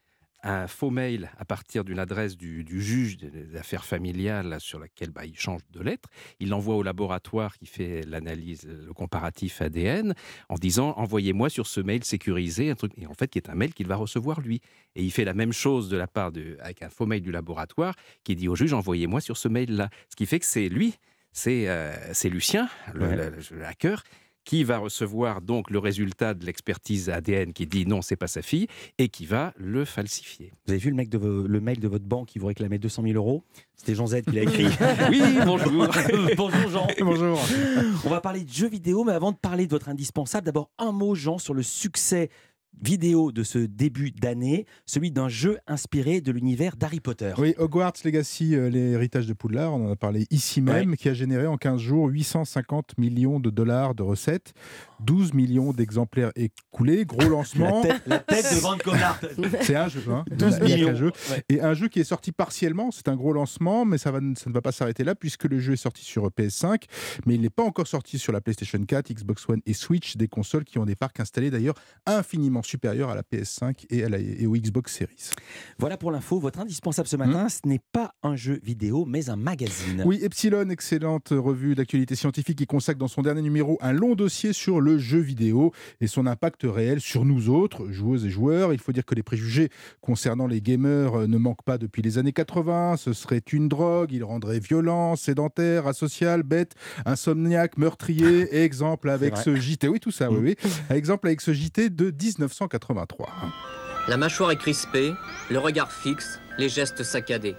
[0.43, 5.25] un faux mail à partir d'une adresse du, juge des affaires familiales sur laquelle bah,
[5.25, 6.09] il change de lettre.
[6.39, 10.13] Il l'envoie au laboratoire qui fait l'analyse, le comparatif ADN,
[10.49, 13.55] en disant envoyez-moi sur ce mail sécurisé un truc, et en fait qui est un
[13.55, 14.61] mail qu'il va recevoir lui.
[14.95, 17.31] Et il fait la même chose de la part de, avec un faux mail du
[17.31, 19.89] laboratoire qui dit au juge envoyez-moi sur ce mail-là.
[20.09, 20.95] Ce qui fait que c'est lui,
[21.31, 21.93] c'est euh,
[22.25, 24.03] Lucien, le hacker,
[24.45, 28.41] qui va recevoir donc le résultat de l'expertise ADN qui dit non, c'est pas sa
[28.41, 30.51] fille, et qui va le falsifier.
[30.65, 33.03] Vous avez vu le, mec de le mail de votre banque qui vous réclamait 200
[33.03, 33.43] 000 euros?
[33.75, 34.67] C'était Jean Z qui l'a écrit.
[35.09, 35.87] oui, bonjour.
[36.37, 36.87] bonjour Jean.
[36.99, 37.39] Bonjour.
[38.05, 40.91] On va parler de jeux vidéo, mais avant de parler de votre indispensable, d'abord un
[40.91, 42.29] mot Jean sur le succès
[42.81, 47.33] vidéo de ce début d'année, celui d'un jeu inspiré de l'univers d'Harry Potter.
[47.37, 51.13] Oui, Hogwarts Legacy, euh, l'héritage de Poudlard, on en a parlé ici même, qui a
[51.13, 54.53] généré en 15 jours 850 millions de dollars de recettes,
[55.01, 57.83] 12 millions d'exemplaires écoulés, gros lancement.
[58.05, 59.19] La tête, de Van Covart.
[59.61, 60.23] C'est un jeu, hein.
[60.31, 60.95] 12 Il y a qu'un millions.
[60.95, 61.11] jeu.
[61.31, 61.43] Ouais.
[61.49, 64.49] Et un jeu qui est sorti partiellement, c'est un gros lancement, mais ça, va, ça
[64.49, 66.83] ne va pas s'arrêter là, puisque le jeu est sorti sur PS5,
[67.25, 70.27] mais il n'est pas encore sorti sur la PlayStation 4, Xbox One et Switch, des
[70.27, 74.19] consoles qui ont des parcs installés d'ailleurs infiniment supérieurs à la PS5 et, à la,
[74.19, 75.31] et au Xbox Series.
[75.79, 76.39] Voilà pour l'info.
[76.39, 80.03] Votre indispensable ce matin, ce n'est pas un jeu vidéo, mais un magazine.
[80.05, 84.53] Oui, Epsilon, excellente revue d'actualité scientifique qui consacre dans son dernier numéro un long dossier
[84.53, 85.71] sur le jeu vidéo
[86.01, 88.73] et son impact réel sur nous autres, joueuses et joueurs.
[88.73, 89.69] Il faut dire que les préjugés
[90.01, 92.97] concernant les gamers euh, ne manquent pas depuis les années 80.
[92.97, 96.73] Ce serait une drogue, il rendrait violent, sédentaire, asocial, bête,
[97.05, 98.55] insomniaque, meurtrier.
[98.63, 99.87] Exemple avec ce JT.
[99.87, 100.69] Oui, tout ça, oui, oui.
[100.89, 102.09] Exemple avec ce JT de
[102.53, 103.29] 1983.
[104.07, 105.13] La mâchoire est crispée,
[105.49, 107.55] le regard fixe, les gestes saccadés.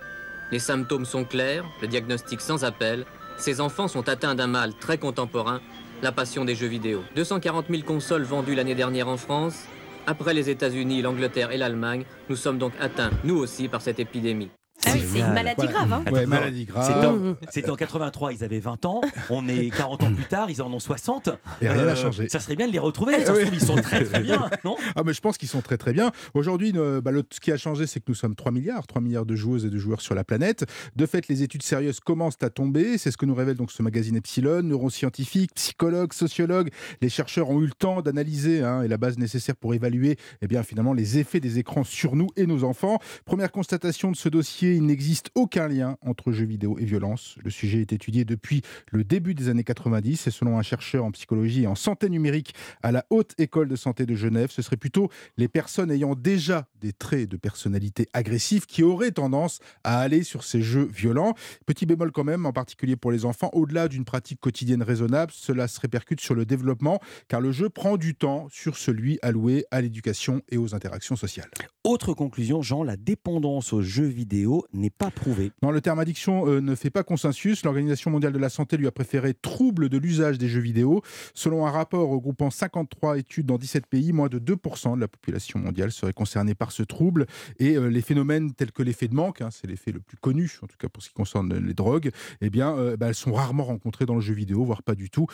[0.52, 3.04] Les symptômes sont clairs, le diagnostic sans appel.
[3.37, 5.61] Ces enfants sont atteints d'un mal très contemporain,
[6.02, 7.02] la passion des jeux vidéo.
[7.16, 9.64] 240 000 consoles vendues l'année dernière en France.
[10.07, 14.50] Après les États-Unis, l'Angleterre et l'Allemagne, nous sommes donc atteints, nous aussi, par cette épidémie.
[14.87, 15.92] Ah oui, c'est une maladie grave.
[15.92, 16.04] Hein.
[16.12, 16.84] Ouais, maladie grave.
[16.87, 19.00] C'était en, c'était en 83, ils avaient 20 ans.
[19.30, 21.30] On est 40 ans plus tard, ils en ont 60.
[21.62, 22.28] Et rien n'a Euh, changé.
[22.28, 23.24] Ça serait bien de les retrouver.
[23.24, 25.62] Ça se trouve, ils sont très très bien, non Ah, mais je pense qu'ils sont
[25.62, 26.10] très très bien.
[26.34, 29.37] Aujourd'hui, bah, ce qui a changé, c'est que nous sommes 3 milliards, 3 milliards de
[29.37, 30.64] joueuses et de joueurs sur la planète.
[30.96, 32.98] De fait, les études sérieuses commencent à tomber.
[32.98, 34.62] C'est ce que nous révèle donc ce magazine Epsilon.
[34.62, 36.68] Neuroscientifiques, psychologues, sociologues,
[37.00, 40.46] les chercheurs ont eu le temps d'analyser hein, et la base nécessaire pour évaluer eh
[40.46, 42.98] bien, finalement les effets des écrans sur nous et nos enfants.
[43.24, 47.37] Première constatation de ce dossier, il n'existe aucun lien entre jeux vidéo et violence.
[47.42, 51.11] Le sujet est étudié depuis le début des années 90 et selon un chercheur en
[51.11, 54.77] psychologie et en santé numérique à la Haute École de Santé de Genève, ce serait
[54.77, 60.22] plutôt les personnes ayant déjà des traits de personnalité agressifs qui auraient tendance à aller
[60.22, 61.35] sur ces jeux violents.
[61.66, 65.68] Petit bémol quand même, en particulier pour les enfants, au-delà d'une pratique quotidienne raisonnable, cela
[65.68, 69.81] se répercute sur le développement car le jeu prend du temps sur celui alloué à
[69.81, 71.50] l'éducation et aux interactions sociales.
[71.83, 75.52] Autre conclusion, Jean, la dépendance aux jeux vidéo n'est pas prouvée.
[75.62, 77.64] Non, le terme addiction euh, ne fait pas consensus.
[77.64, 81.02] L'Organisation mondiale de la santé lui a préféré trouble de l'usage des jeux vidéo.
[81.34, 85.58] Selon un rapport regroupant 53 études dans 17 pays, moins de 2% de la population
[85.58, 87.26] mondiale serait concernée par ce trouble.
[87.58, 90.58] Et euh, les phénomènes tels que l'effet de manque, hein, c'est l'effet le plus connu,
[90.62, 93.32] en tout cas pour ce qui concerne les drogues, eh bien, euh, bah, elles sont
[93.32, 95.26] rarement rencontrées dans le jeu vidéo, voire pas du tout,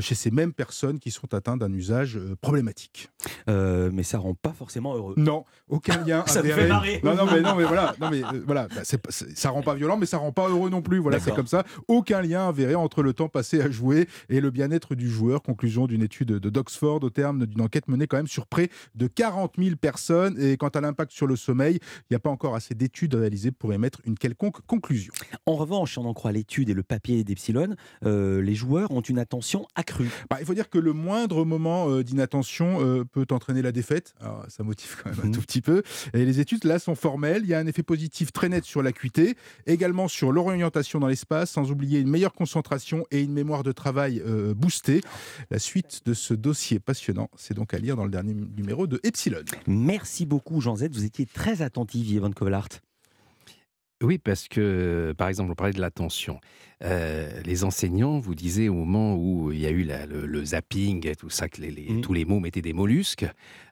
[0.00, 3.08] chez ces mêmes personnes qui sont atteintes d'un usage problématique.
[3.46, 5.14] Mais ça rend pas forcément heureux.
[5.16, 6.62] Non, aucun lien Ça me avéré.
[6.62, 7.00] fait marrer.
[7.02, 9.62] Non, non, mais non, mais voilà, non, mais euh, voilà, bah, c'est c'est- ça rend
[9.62, 10.98] pas violent, mais ça rend pas heureux non plus.
[10.98, 11.64] Voilà, c'est comme ça.
[11.88, 15.42] Aucun lien avéré entre le temps passé à jouer et le bien-être du joueur.
[15.42, 19.06] Conclusion d'une étude de d'Oxford au terme d'une enquête menée quand même sur près de
[19.06, 20.36] 40 000 personnes.
[20.40, 23.50] Et quant à l'impact sur le sommeil, il n'y a pas encore assez d'études réalisées
[23.50, 25.12] pour émettre une quelconque conclusion.
[25.46, 27.74] En revanche, si on en croit l'étude et le papier d'Epsilon,
[28.04, 30.08] euh, les joueurs ont une attention accrue.
[30.30, 34.14] Bah, il faut dire que le moindre moment euh, d'inattention euh, peut entraîner la défaite.
[34.20, 35.82] Alors, ça motive quand même un tout petit peu.
[36.14, 37.42] Et les études là sont formelles.
[37.44, 41.50] Il y a un effet positif très net sur l'acuité, également sur l'orientation dans l'espace,
[41.50, 45.00] sans oublier une meilleure concentration et une mémoire de travail euh, boostée.
[45.50, 49.00] La suite de ce dossier passionnant, c'est donc à lire dans le dernier numéro de
[49.02, 49.44] Epsilon.
[49.66, 50.88] Merci beaucoup, Jean Z.
[50.92, 52.68] Vous étiez très attentif, Yvonne Kovalart.
[54.02, 56.38] Oui, parce que, par exemple, on parlait de l'attention.
[56.84, 60.44] Euh, les enseignants vous disaient au moment où il y a eu la- le, le
[60.44, 63.24] zapping, et tout ça, que les- les- tous les mots mettaient des mollusques,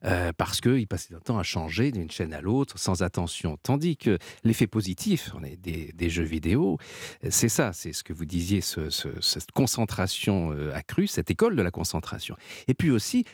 [0.06, 3.58] euh, parce qu'ils passaient leur temps à changer d'une chaîne à l'autre sans attention.
[3.62, 6.78] Tandis que l'effet positif on est des, des jeux vidéo,
[7.24, 11.54] euh, c'est ça, c'est ce que vous disiez, ce- ce- cette concentration accrue, cette école
[11.56, 12.34] de la concentration.
[12.66, 13.24] Et puis aussi,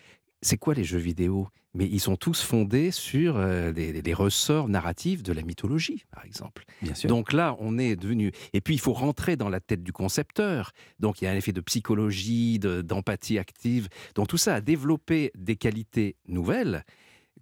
[0.43, 1.47] c'est quoi les jeux vidéo?
[1.73, 6.25] Mais ils sont tous fondés sur euh, des, des ressorts narratifs de la mythologie, par
[6.25, 6.65] exemple.
[6.83, 7.09] Bien sûr.
[7.09, 8.33] Donc là, on est devenu.
[8.53, 10.73] Et puis, il faut rentrer dans la tête du concepteur.
[10.99, 13.89] Donc, il y a un effet de psychologie, de- d'empathie active.
[14.17, 16.85] Donc, tout ça a développé des qualités nouvelles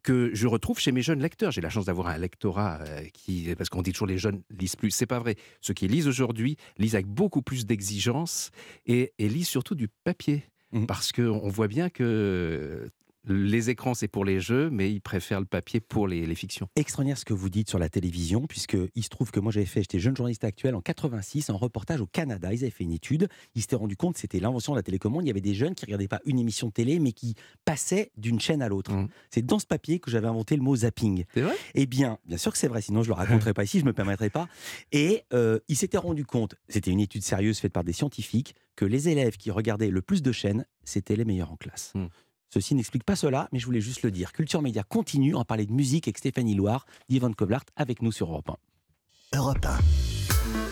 [0.03, 1.51] que je retrouve chez mes jeunes lecteurs.
[1.51, 4.77] J'ai la chance d'avoir un lectorat euh, qui, parce qu'on dit toujours les jeunes lisent
[4.77, 5.37] plus, c'est pas vrai.
[5.63, 8.51] Ceux qui lisent aujourd'hui lisent avec beaucoup plus d'exigence
[8.87, 10.45] et, et lisent surtout du papier,
[10.87, 12.89] parce qu'on voit bien que
[13.29, 16.69] les écrans c'est pour les jeux, mais ils préfèrent le papier pour les, les fictions.
[16.77, 19.67] Extraordinaire ce que vous dites sur la télévision, puisque il se trouve que moi j'avais
[19.67, 22.53] fait, j'étais jeune journaliste actuel en 86, un reportage au Canada.
[22.53, 25.25] Ils avaient fait une étude, ils s'étaient rendu compte que c'était l'invention de la télécommande.
[25.25, 28.11] Il y avait des jeunes qui regardaient pas une émission de télé, mais qui passaient
[28.17, 28.93] d'une chaîne à l'autre.
[29.31, 31.25] C'est dans ce papier que j'avais inventé le mot zapping.
[31.35, 31.57] C'est vrai?
[31.75, 33.93] Eh bien, bien sûr que c'est vrai, sinon je le raconterai pas ici, je me
[33.93, 34.49] permettrai pas.
[34.93, 38.85] Et euh, ils s'étaient rendu compte, c'était une étude sérieuse faite par des scientifiques, que
[38.85, 41.93] les élèves qui regardaient le plus de chaînes, c'était les meilleurs en classe.
[42.53, 44.33] Ceci n'explique pas cela, mais je voulais juste le dire.
[44.33, 48.31] Culture Média continue en parler de musique avec Stéphanie Loire, d'Yvonne Koblart avec nous sur
[48.31, 48.51] Europe
[49.33, 49.39] 1.
[49.39, 50.18] Europe 1.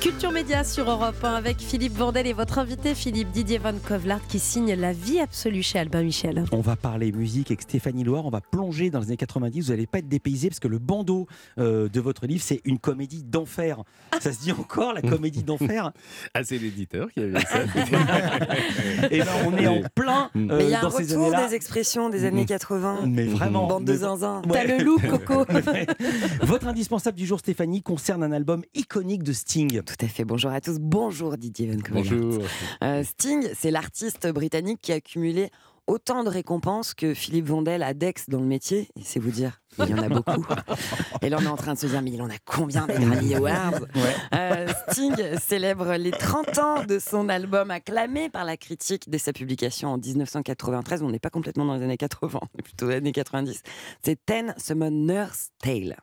[0.07, 4.25] Culture Média sur Europe 1 avec Philippe Vandel et votre invité Philippe Didier Van Kovlart
[4.29, 6.45] qui signe La vie absolue chez Albin Michel.
[6.53, 9.71] On va parler musique avec Stéphanie Loire, on va plonger dans les années 90, vous
[9.73, 11.27] n'allez pas être dépaysé parce que le bandeau
[11.59, 13.83] euh, de votre livre c'est une comédie d'enfer.
[14.21, 15.91] Ça se dit encore la comédie d'enfer?
[16.35, 17.59] Ah c'est l'éditeur qui avait ça.
[19.11, 22.11] Et ben on est en plein euh, Mais il y a un retour des expressions
[22.11, 23.01] des années 80.
[23.07, 23.67] Mais vraiment.
[23.67, 24.43] Bande de zinzin.
[24.47, 24.53] Ouais.
[24.53, 25.45] T'as le look, Coco.
[26.43, 29.83] Votre indispensable du jour, Stéphanie, concerne un album iconique de Sting.
[29.83, 30.25] Tout à fait.
[30.25, 30.79] Bonjour à tous.
[30.79, 31.79] Bonjour Didier Van.
[31.91, 32.43] Bonjour.
[32.83, 35.51] Euh, Sting, c'est l'artiste britannique qui a cumulé
[35.87, 38.89] autant de récompenses que Philippe Vandel a d'ex dans le métier.
[38.97, 40.45] Et c'est vous dire, il y en a beaucoup.
[41.23, 42.95] Et là, on est en train de se dire, mais il en a combien des
[42.95, 43.81] Grammy Awards?
[44.35, 49.33] Euh, Sting célèbre les 30 ans de son album acclamé par la critique dès sa
[49.33, 51.03] publication en 1993.
[51.03, 53.63] On n'est pas complètement dans les années 80, on est plutôt dans les années 90.
[54.03, 55.97] C'est Ten Summoner's Tale.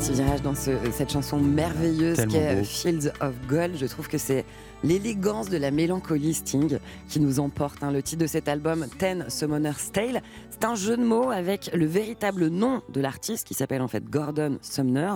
[0.00, 2.64] Petit virage dans ce- cette chanson merveilleuse qu'est beau.
[2.64, 3.76] Fields of Gold.
[3.76, 4.44] Je trouve que c'est
[4.82, 7.82] l'élégance de la mélancolie Sting qui nous emporte.
[7.82, 7.90] hein.
[7.90, 11.84] Le titre de cet album, Ten Summoner's Tale, c'est un jeu de mots avec le
[11.86, 15.12] véritable nom de l'artiste qui s'appelle en fait Gordon Sumner.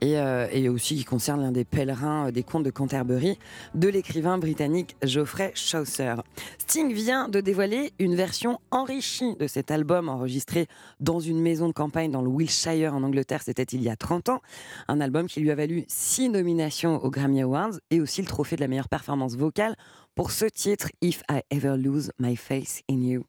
[0.00, 3.38] Et, euh, et aussi qui concerne l'un des pèlerins euh, des contes de Canterbury
[3.74, 6.14] de l'écrivain britannique Geoffrey Chaucer.
[6.58, 10.66] Sting vient de dévoiler une version enrichie de cet album enregistré
[11.00, 14.30] dans une maison de campagne dans le Wiltshire en Angleterre, c'était il y a 30
[14.30, 14.40] ans.
[14.88, 18.56] Un album qui lui a valu six nominations aux Grammy Awards et aussi le trophée
[18.56, 19.76] de la meilleure performance vocale
[20.14, 23.24] pour ce titre If I Ever Lose My Face in You.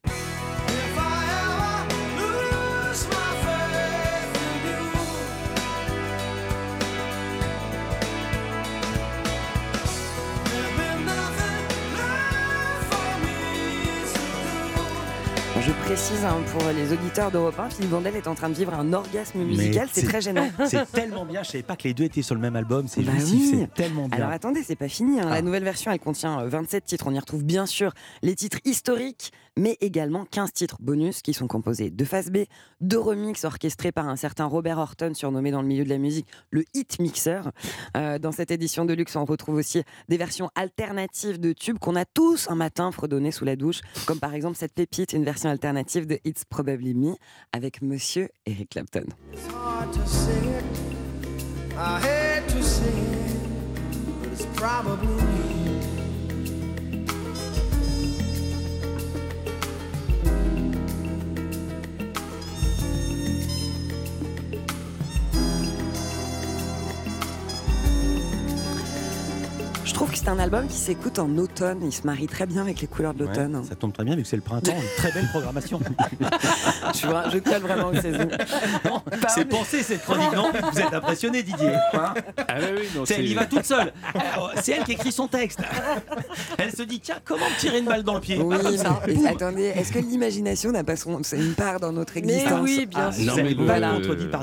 [15.63, 18.73] Je précise hein, pour les auditeurs d'Europe 1, Philippe Vandel est en train de vivre
[18.73, 20.49] un orgasme musical, c'est très gênant.
[20.65, 23.03] C'est tellement bien, je savais pas que les deux étaient sur le même album, c'est
[23.03, 23.51] Bah oui.
[23.59, 24.17] c'est tellement bien.
[24.17, 25.19] Alors attendez, c'est pas fini.
[25.19, 25.27] hein.
[25.29, 25.35] Ah.
[25.35, 27.05] La nouvelle version, elle contient euh, 27 titres.
[27.07, 27.93] On y retrouve bien sûr
[28.23, 32.39] les titres historiques, mais également 15 titres bonus qui sont composés de face B,
[32.79, 36.27] de remix orchestrés par un certain Robert Horton, surnommé dans le milieu de la musique
[36.49, 37.41] le hit mixer.
[37.97, 41.95] Euh, dans cette édition de luxe, on retrouve aussi des versions alternatives de tubes qu'on
[41.95, 45.49] a tous un matin fredonné sous la douche, comme par exemple cette pépite, une version
[45.49, 47.15] alternative de It's Probably Me
[47.51, 49.05] avec Monsieur Eric Clapton.
[69.91, 71.79] Je trouve que c'est un album qui s'écoute en automne.
[71.83, 73.61] Il se marie très bien avec les couleurs de Ouais, l'automne.
[73.67, 75.81] ça tombe très bien vu que c'est le printemps, une très belle programmation.
[76.95, 78.29] je, vois- je colle vraiment aux saisons.
[79.27, 82.13] c'est pensé cette chronique, non Vous êtes impressionné Didier hein
[82.47, 83.91] Ah oui, oui, non, C'est- Elle y va toute seule.
[84.15, 85.59] Alors, C'est elle qui écrit son texte.
[86.57, 88.55] Elle se dit tiens comment me tirer une balle dans le pied Oui,
[89.07, 93.09] mais attendez, est-ce que l'imagination n'a pas son, une part dans notre existence oui, bien
[93.09, 93.53] Ah, mais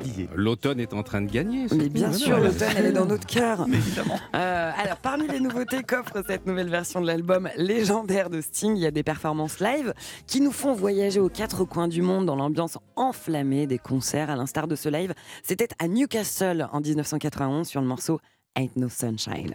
[0.03, 0.29] Didier.
[0.35, 1.67] L'automne est en train de gagner.
[1.75, 3.65] Mais bien sûr, l'automne, elle est dans notre cœur.
[3.67, 4.19] Évidemment.
[4.35, 8.83] Euh, alors, parmi les nouveautés qu'offre cette nouvelle version de l'album légendaire de Sting, il
[8.83, 9.95] y a des performances live
[10.27, 14.31] qui nous font voyager aux quatre coins du monde dans l'ambiance enflammée des concerts.
[14.31, 18.21] À l'instar de ce live, c'était à Newcastle en 1991 sur le morceau
[18.57, 19.55] Ain't No Sunshine.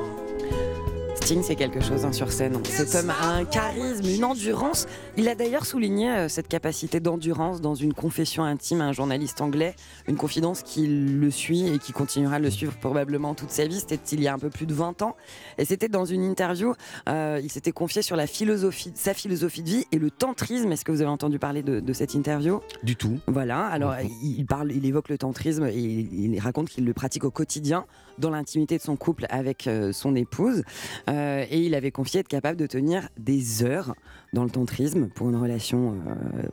[1.39, 2.59] C'est quelque chose hein, sur scène.
[2.65, 4.85] Cet homme a un charisme, une endurance.
[5.15, 9.39] Il a d'ailleurs souligné euh, cette capacité d'endurance dans une confession intime à un journaliste
[9.39, 9.75] anglais,
[10.09, 13.79] une confidence qui le suit et qui continuera de le suivre probablement toute sa vie.
[13.79, 15.15] C'était il y a un peu plus de 20 ans.
[15.57, 16.73] Et c'était dans une interview,
[17.07, 20.69] euh, il s'était confié sur la philosophie, sa philosophie de vie et le tantrisme.
[20.73, 22.59] Est-ce que vous avez entendu parler de, de cette interview?
[22.83, 23.19] Du tout.
[23.27, 26.93] Voilà, alors il il parle, il évoque le tantrisme et il, il raconte qu'il le
[26.93, 27.85] pratique au quotidien
[28.17, 30.63] dans l'intimité de son couple avec euh, son épouse.
[31.09, 33.95] Euh, et il avait confié être capable de tenir des heures
[34.33, 36.43] dans le tantrisme pour une relation euh.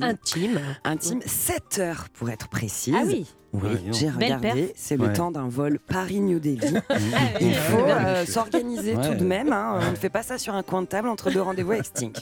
[0.00, 0.60] Intime.
[0.84, 2.94] Intime, 7 heures pour être précise.
[2.96, 3.26] Ah oui.
[3.52, 3.70] Oui.
[3.92, 5.12] J'ai Belle regardé, c'est le Ouais.
[5.12, 6.60] temps d'un vol Paris-New Delhi.
[7.40, 7.52] Il Ouais.
[7.54, 9.08] faut euh, s'organiser Ouais.
[9.08, 9.52] tout de même.
[9.52, 9.80] hein.
[9.86, 12.18] On ne fait pas ça sur un coin de table entre deux rendez-vous avec Stink.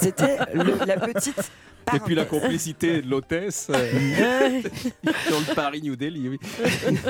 [0.00, 0.38] C'était
[0.86, 1.50] la petite.
[1.92, 4.60] Et puis la complicité de l'hôtesse euh,
[5.26, 6.28] sur le Paris New Delhi.
[6.28, 6.38] Oui.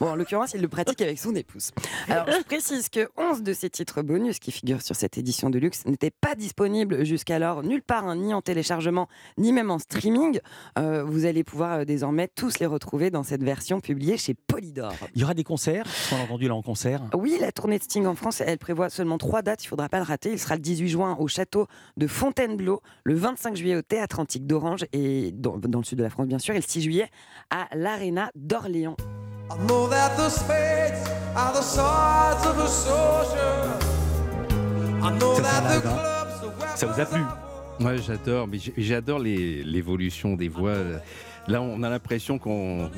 [0.00, 1.70] Bon, en l'occurrence, il le pratique avec son épouse.
[2.08, 5.58] Alors, je précise que 11 de ces titres bonus qui figurent sur cette édition de
[5.60, 10.40] luxe n'étaient pas disponibles jusqu'alors nulle part, hein, ni en téléchargement, ni même en streaming.
[10.76, 14.92] Euh, vous allez pouvoir euh, désormais tous les retrouver dans cette version publiée chez Polydor.
[15.14, 17.02] Il y aura des concerts, on a entendu là en concert.
[17.14, 19.88] Oui, la tournée de Sting en France, elle prévoit seulement trois dates, il ne faudra
[19.88, 20.32] pas le rater.
[20.32, 24.46] Il sera le 18 juin au château de Fontainebleau, le 25 juillet au Théâtre Antique
[24.46, 27.08] d'Orange et dans, dans le sud de la France bien sûr, et le 6 juillet
[27.50, 28.96] à l'Arena d'Orléans.
[29.48, 33.96] I know that the spades are the swords of a soldier.
[35.02, 35.94] I know Ça, that ça the va, hein.
[36.40, 37.20] clubs are Ça vous a plu
[37.78, 40.76] Ouais, j'adore, mais j'adore l'évolution des voix.
[41.48, 42.90] Là, on a l'impression qu'on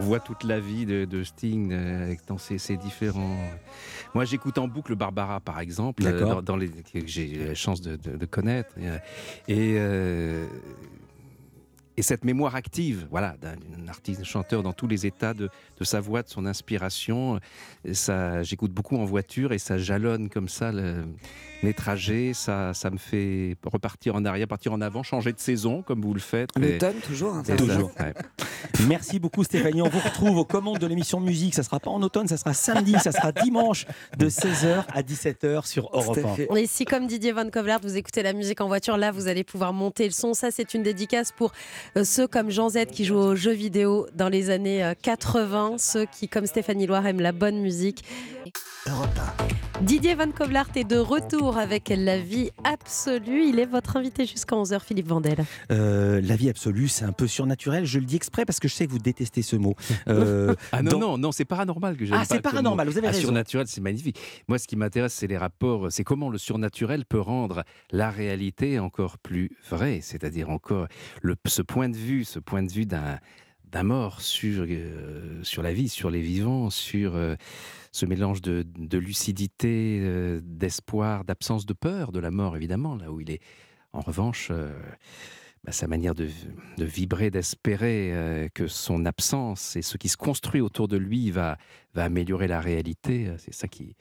[0.00, 3.36] voit toute la vie de, de Sting avec- dans ses, ses différents.
[4.14, 7.96] Moi, j'écoute en boucle Barbara, par exemple, dans, dans les que j'ai la chance de,
[7.96, 8.74] de- de connaître.
[8.78, 10.46] Et, et, euh,
[11.98, 16.00] et cette mémoire active, voilà, d'un artiste chanteur dans tous les états de, de sa
[16.00, 17.40] voix, de son inspiration.
[17.84, 21.04] Et Ça, j'écoute beaucoup en voiture et ça jalonne comme ça le-
[21.64, 22.32] les trajets.
[22.34, 26.14] Ça, ça me fait repartir en arrière, partir en avant, changer de saison comme vous
[26.14, 26.50] le faites.
[26.56, 27.34] L'automne, toujours.
[27.34, 27.90] hein, ça, Toujours.
[27.98, 28.14] ouais.
[28.86, 29.82] Merci beaucoup Stéphanie.
[29.82, 31.54] On vous retrouve aux commandes de l'émission musique.
[31.54, 35.66] Ça sera pas en automne, ça sera samedi, ça sera dimanche de 16h à 17h
[35.66, 36.18] sur Europe
[36.50, 36.54] 1.
[36.56, 39.42] Et si, comme Didier Van Kovlart, vous écoutez la musique en voiture, là, vous allez
[39.42, 40.34] pouvoir monter le son.
[40.34, 41.54] Ça, c'est une dédicace pour euh,
[42.02, 46.06] ceux comme Jean Z qui jouent aux jeux vidéo dans les années euh, 80, ceux
[46.06, 48.04] qui, comme Stéphanie Loire, aiment la bonne musique.
[49.82, 53.44] Didier Van Kovlart est de retour avec La vie absolue.
[53.46, 55.44] Il est votre invité jusqu'à 11h, Philippe Vandel.
[55.70, 57.84] Euh, la vie absolue, c'est un peu surnaturel.
[57.84, 59.74] Je le dis exprès parce que je sais que vous détestez ce mot.
[60.08, 62.92] Euh, Ah non, dans- non, non, c'est paranormal que j'aime Ah, c'est paranormal, mot.
[62.92, 63.22] vous avez Ah, raison.
[63.22, 64.18] surnaturel, c'est magnifique.
[64.48, 68.78] Moi, ce qui m'intéresse, c'est les rapports, c'est comment le surnaturel peut rendre la réalité
[68.78, 70.86] encore plus vraie, c'est-à-dire encore
[71.22, 73.18] le, ce point de vue, ce point de vue d'un
[73.70, 77.36] d'un mort sur, euh, sur la vie, sur les vivants, sur euh,
[77.92, 83.10] ce mélange de, de lucidité, euh, d'espoir, d'absence de peur de la mort, évidemment, là
[83.10, 83.40] où il est,
[83.92, 84.52] en revanche,
[85.64, 86.28] bah, sa manière de,
[86.76, 91.56] de vibrer, d'espérer que son absence et ce qui se construit autour de lui va,
[91.94, 93.96] va améliorer la réalité, c'est ça qui,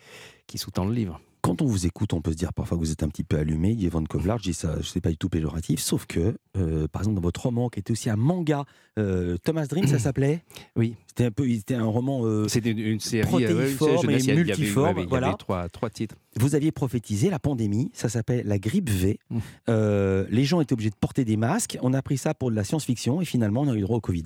[0.46, 1.22] qui sous-tend le livre.
[1.42, 3.38] Quand on vous écoute, on peut se dire parfois que vous êtes un petit peu
[3.38, 6.88] allumé, Van Kovlart, je dis ça, je sais pas du tout péjoratif, sauf que, euh,
[6.88, 8.66] par exemple, dans votre roman, qui était aussi un manga,
[9.00, 10.44] euh, Thomas Dream, ça s'appelait?
[10.76, 10.96] Oui.
[11.18, 12.22] C'était un peu, c'était un roman.
[12.26, 15.30] euh, C'était une, série euh, protéiforme et il y avait- multiforme, il y voilà.
[15.30, 16.14] avait trois, trois titres.
[16.40, 19.18] Vous aviez prophétisé la pandémie, ça s'appelle la grippe V.
[19.32, 19.40] Mmh.
[19.70, 21.80] Euh, les gens étaient obligés de porter des masques.
[21.82, 24.02] On a pris ça pour de la science-fiction et finalement on a eu droit au
[24.02, 24.26] Covid.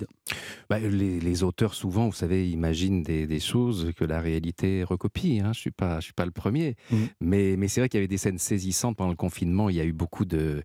[0.68, 5.38] Bah, les, les auteurs, souvent, vous savez, imaginent des, des choses que la réalité recopie.
[5.40, 5.44] Hein.
[5.44, 6.76] Je ne suis, pas- je suis pas le premier.
[7.22, 9.70] Mais, mais c'est vrai qu'il y avait des scènes saisissantes pendant le confinement.
[9.70, 10.62] Il y a eu beaucoup de.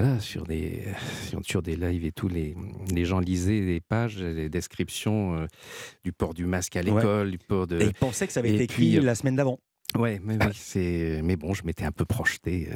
[0.00, 0.84] Voilà, sur des,
[1.28, 2.54] sur, sur des lives et tout, les,
[2.94, 5.46] les gens lisaient les pages, les descriptions euh,
[6.04, 7.80] du port du masque à l'école, du port de.
[7.80, 9.58] Et ils pensaient que ça avait et été puis, écrit euh, la semaine d'avant.
[9.98, 12.68] Ouais, mais, oui, c'est- mais bon, je m'étais un peu projeté.
[12.70, 12.74] euh,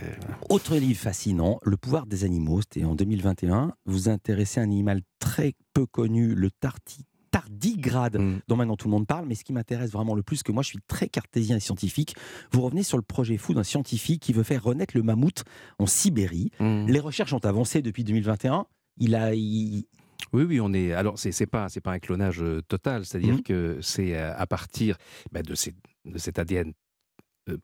[0.48, 3.72] Autre livre fascinant, Le pouvoir des animaux, c'était en 2021.
[3.86, 8.38] Vous intéressez à un animal très peu connu, le tarti- tardigrade, Mm.
[8.46, 10.62] dont maintenant tout le monde parle, mais ce qui m'intéresse vraiment le plus, que moi
[10.62, 12.14] je suis très cartésien et scientifique,
[12.52, 15.42] vous revenez sur le projet fou d'un scientifique qui veut faire renaître le mammouth
[15.80, 16.50] en Sibérie.
[16.60, 16.86] Mm.
[16.86, 18.66] Les recherches ont avancé depuis 2021.
[18.98, 19.84] Il a, il-
[20.32, 20.92] Oui, oui, on est.
[20.92, 23.42] Alors, c'est pas, c'est pas un clonage euh, total, c'est-à-dire Mhm.
[23.42, 24.96] que c'est euh, à partir
[25.32, 26.72] bah, de, ces- de cet ADN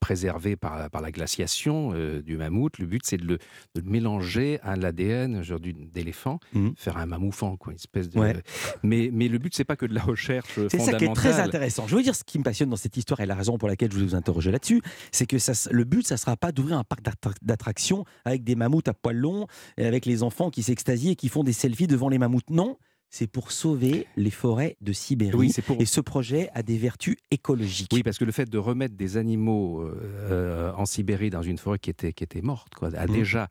[0.01, 2.79] préservé par, par la glaciation euh, du mammouth.
[2.79, 3.39] Le but, c'est de le,
[3.75, 6.75] de le mélanger à l'ADN aujourd'hui d'éléphant, Mhm.
[6.77, 8.19] faire un mammouthant, quoi, une espèce de.
[8.19, 8.35] Ouais.
[8.83, 11.41] Mais, mais le but, c'est pas que de la recherche C'est ça qui est très
[11.41, 11.87] intéressant.
[11.87, 13.93] Je veux dire, ce qui me passionne dans cette histoire et la raison pour laquelle
[13.93, 17.03] je vous interroger là-dessus, c'est que ça, le but, ça sera pas d'ouvrir un parc
[17.03, 21.17] d'attra- d'attractions avec des mammouths à poils longs et avec les enfants qui s'extasient et
[21.17, 22.49] qui font des selfies devant les mammouths.
[22.51, 22.77] Non,
[23.11, 25.35] c'est pour sauver les forêts de Sibérie.
[25.37, 27.91] Oui, pour- Et ce projet a des vertus écologiques.
[27.93, 29.97] Oui, parce que le fait de remettre des animaux euh,
[30.31, 33.13] euh, en Sibérie dans une forêt qui était, qui était morte, quoi, a Mhm.
[33.15, 33.49] déjà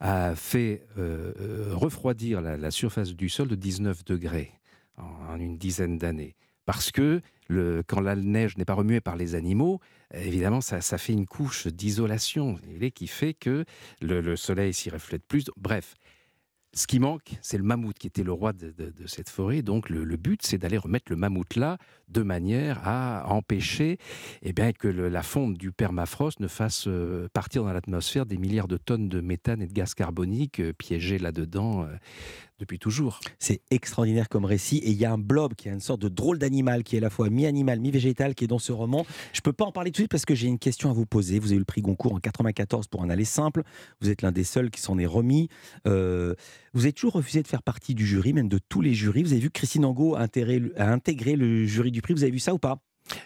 [0.00, 1.32] a fait euh,
[1.72, 4.52] refroidir la, la surface du sol de 19 degrés
[4.98, 6.34] en, en une dizaine d'années.
[6.66, 9.80] Parce que le, quand la neige n'est pas remuée par les animaux,
[10.12, 12.58] évidemment, ça, ça fait une couche d'isolation
[12.94, 13.64] qui fait que
[14.00, 15.44] le, le soleil s'y reflète plus.
[15.56, 15.94] Bref,
[16.74, 18.74] ce qui manque, c'est le mammouth qui était le roi de,
[19.06, 19.62] cette forêt.
[19.62, 23.98] Donc le, but, c'est d'aller remettre le mammouth là, de manière à empêcher
[24.42, 28.68] eh bien, que la fonte du permafrost ne fasse euh, partir dans l'atmosphère des milliards
[28.68, 31.96] de tonnes de méthane et de gaz carbonique euh, piégés là-dedans euh,
[32.58, 33.20] depuis toujours.
[33.38, 34.78] C'est extraordinaire comme récit.
[34.78, 36.98] Et il y a un blob qui est une sorte de drôle d'animal, qui est
[36.98, 39.06] à la fois mi-animal, mi-végétal, qui est dans ce roman.
[39.32, 41.06] Je peux pas en parler tout de suite parce que j'ai une question à vous
[41.06, 41.38] poser.
[41.38, 43.62] Vous avez eu le prix Goncourt en 94 pour un aller simple.
[44.00, 45.48] Vous êtes l'un des seuls qui s'en est remis.
[45.86, 46.34] Euh,
[46.72, 49.22] vous avez toujours refusé de faire partie du jury, même de tous les jurys.
[49.22, 52.14] Vous avez vu Christine Angot a le jury du prix.
[52.14, 52.80] Vous avez vu ça ou pas?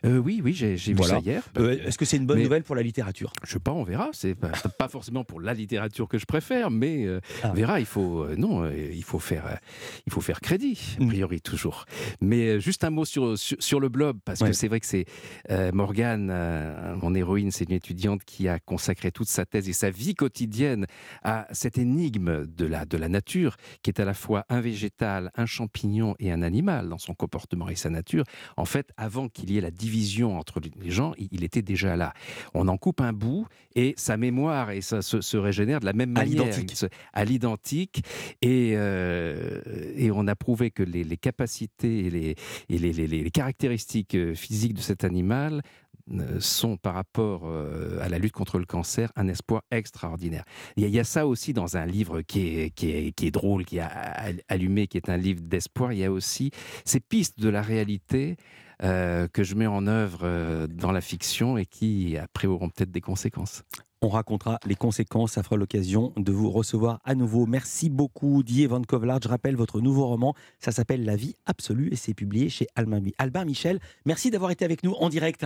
[0.04, 1.14] Euh, oui, oui, j'ai vu Voilà.
[1.14, 1.42] ça hier.
[1.56, 3.32] Euh, Est-ce que c'est une bonne Mais- nouvelle pour la littérature?
[3.44, 4.10] Je sais pas, on verra.
[4.12, 4.48] C'est pas,
[4.78, 7.50] pas forcément pour la littérature que je préfère, mais euh, Ah.
[7.50, 7.78] on verra.
[7.80, 9.58] Il faut non, il faut faire,
[10.06, 11.84] il faut faire crédit a priori toujours.
[12.20, 14.48] Mais juste un mot sur sur, sur le blob parce Ouais.
[14.48, 15.06] que c'est vrai que c'est
[15.72, 16.32] Morgane,
[17.00, 20.86] mon héroïne, c'est une étudiante qui a consacré toute sa thèse et sa vie quotidienne
[21.22, 25.30] à cette énigme de la de la nature qui est à la fois un végétal,
[25.36, 28.24] un champignon et un animal dans son comportement et sa nature.
[28.56, 32.12] En fait, avant qu'il y ait la division entre les gens, il était déjà là.
[32.54, 35.92] On en coupe un bout et sa mémoire et ça se, se régénère de la
[35.92, 36.42] même manière.
[37.12, 38.02] À l'identique.
[38.42, 39.60] Et, euh,
[39.96, 42.34] et on a prouvé que les, les capacités et, les,
[42.68, 45.62] et les, les- les- les caractéristiques euh, physiques de cet animal
[46.12, 50.44] euh, sont par rapport euh, à la lutte contre le cancer un espoir extraordinaire.
[50.76, 53.12] Il y, a, il y a ça aussi dans un livre qui est, qui est,
[53.12, 55.92] qui est drôle, qui a a- allumé, qui est un livre d'espoir.
[55.92, 56.50] Il y a aussi
[56.84, 58.36] ces pistes de la réalité
[58.84, 62.92] euh, que je mets en œuvre euh, dans la fiction et qui après auront peut-être
[62.92, 63.62] des conséquences.
[64.00, 65.32] On racontera les conséquences.
[65.32, 67.46] Ça fera l'occasion de vous recevoir à nouveau.
[67.46, 69.18] Merci beaucoup, Die Van Kovlart.
[69.24, 70.34] Je rappelle votre nouveau roman.
[70.60, 73.80] Ça s'appelle La vie absolue et c'est publié chez Albin, Albin Michel.
[74.06, 75.44] Merci d'avoir été avec nous en direct.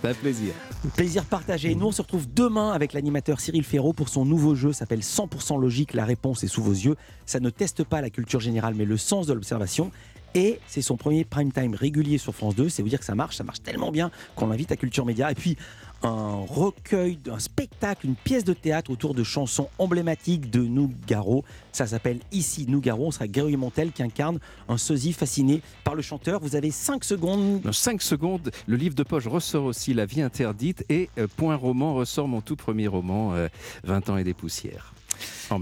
[0.00, 0.52] C'est un plaisir.
[0.96, 1.76] Plaisir partagé.
[1.76, 4.72] Nous, on se retrouve demain avec l'animateur Cyril Ferraud pour son nouveau jeu.
[4.72, 5.94] s'appelle 100% logique.
[5.94, 6.96] La réponse est sous vos yeux.
[7.24, 9.92] Ça ne teste pas la culture générale, mais le sens de l'observation.
[10.34, 12.68] Et c'est son premier prime time régulier sur France 2.
[12.68, 13.36] C'est vous dire que ça marche.
[13.36, 15.30] Ça marche tellement bien qu'on l'invite à Culture Média.
[15.30, 15.56] Et puis,
[16.02, 21.44] un recueil, un spectacle, une pièce de théâtre autour de chansons emblématiques de Nougaro.
[21.70, 23.06] Ça s'appelle Ici Nougaro.
[23.06, 26.40] On sera Grégory Montel qui incarne un sosie fasciné par le chanteur.
[26.40, 27.60] Vous avez 5 secondes.
[27.60, 31.56] Dans 5 secondes, le livre de poche ressort aussi La vie interdite et euh, Point
[31.56, 33.48] roman ressort mon tout premier roman, euh,
[33.84, 34.94] 20 ans et des poussières.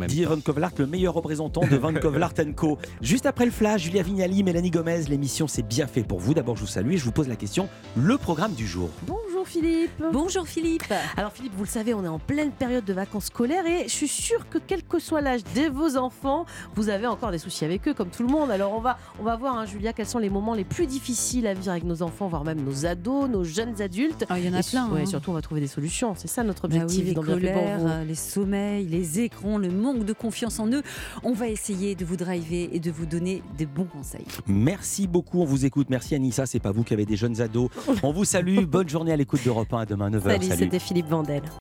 [0.09, 0.24] Dit.
[0.24, 2.78] Van Kovlart, le meilleur représentant de Van Kovlart Co.
[3.01, 6.34] Juste après le flash, Julia Vignali, Mélanie Gomez, l'émission c'est bien fait pour vous.
[6.34, 8.90] D'abord, je vous salue et je vous pose la question le programme du jour.
[9.03, 9.91] Bonjour Philippe.
[10.12, 10.93] Bonjour Philippe.
[11.16, 13.93] Alors Philippe, vous le savez, on est en pleine période de vacances scolaires et je
[13.93, 17.64] suis sûre que quel que soit l'âge de vos enfants, vous avez encore des soucis
[17.64, 18.51] avec eux comme tout le monde.
[18.51, 21.47] Alors on va on va voir hein, Julia quels sont les moments les plus difficiles
[21.47, 24.24] à vivre avec nos enfants, voire même nos ados, nos jeunes adultes.
[24.28, 25.07] Ah, il y en a Et plein, hein.
[25.07, 26.14] surtout on va trouver des solutions.
[26.16, 30.05] C'est ça notre Bah oui, objectif les dans colères, les sommeils, les écrans, le manque
[30.05, 30.82] de confiance en eux.
[31.22, 34.26] On va essayer de vous driver et de vous donner des bons conseils.
[34.47, 35.88] Merci beaucoup, on vous écoute.
[35.88, 37.70] Merci Anissa, c'est pas vous qui avez des jeunes ados.
[38.03, 40.22] On vous salue, bonne journée à l'écoute d'Europe 1 à demain 9h.
[40.22, 41.43] Salut, c'était Philippe Vandel.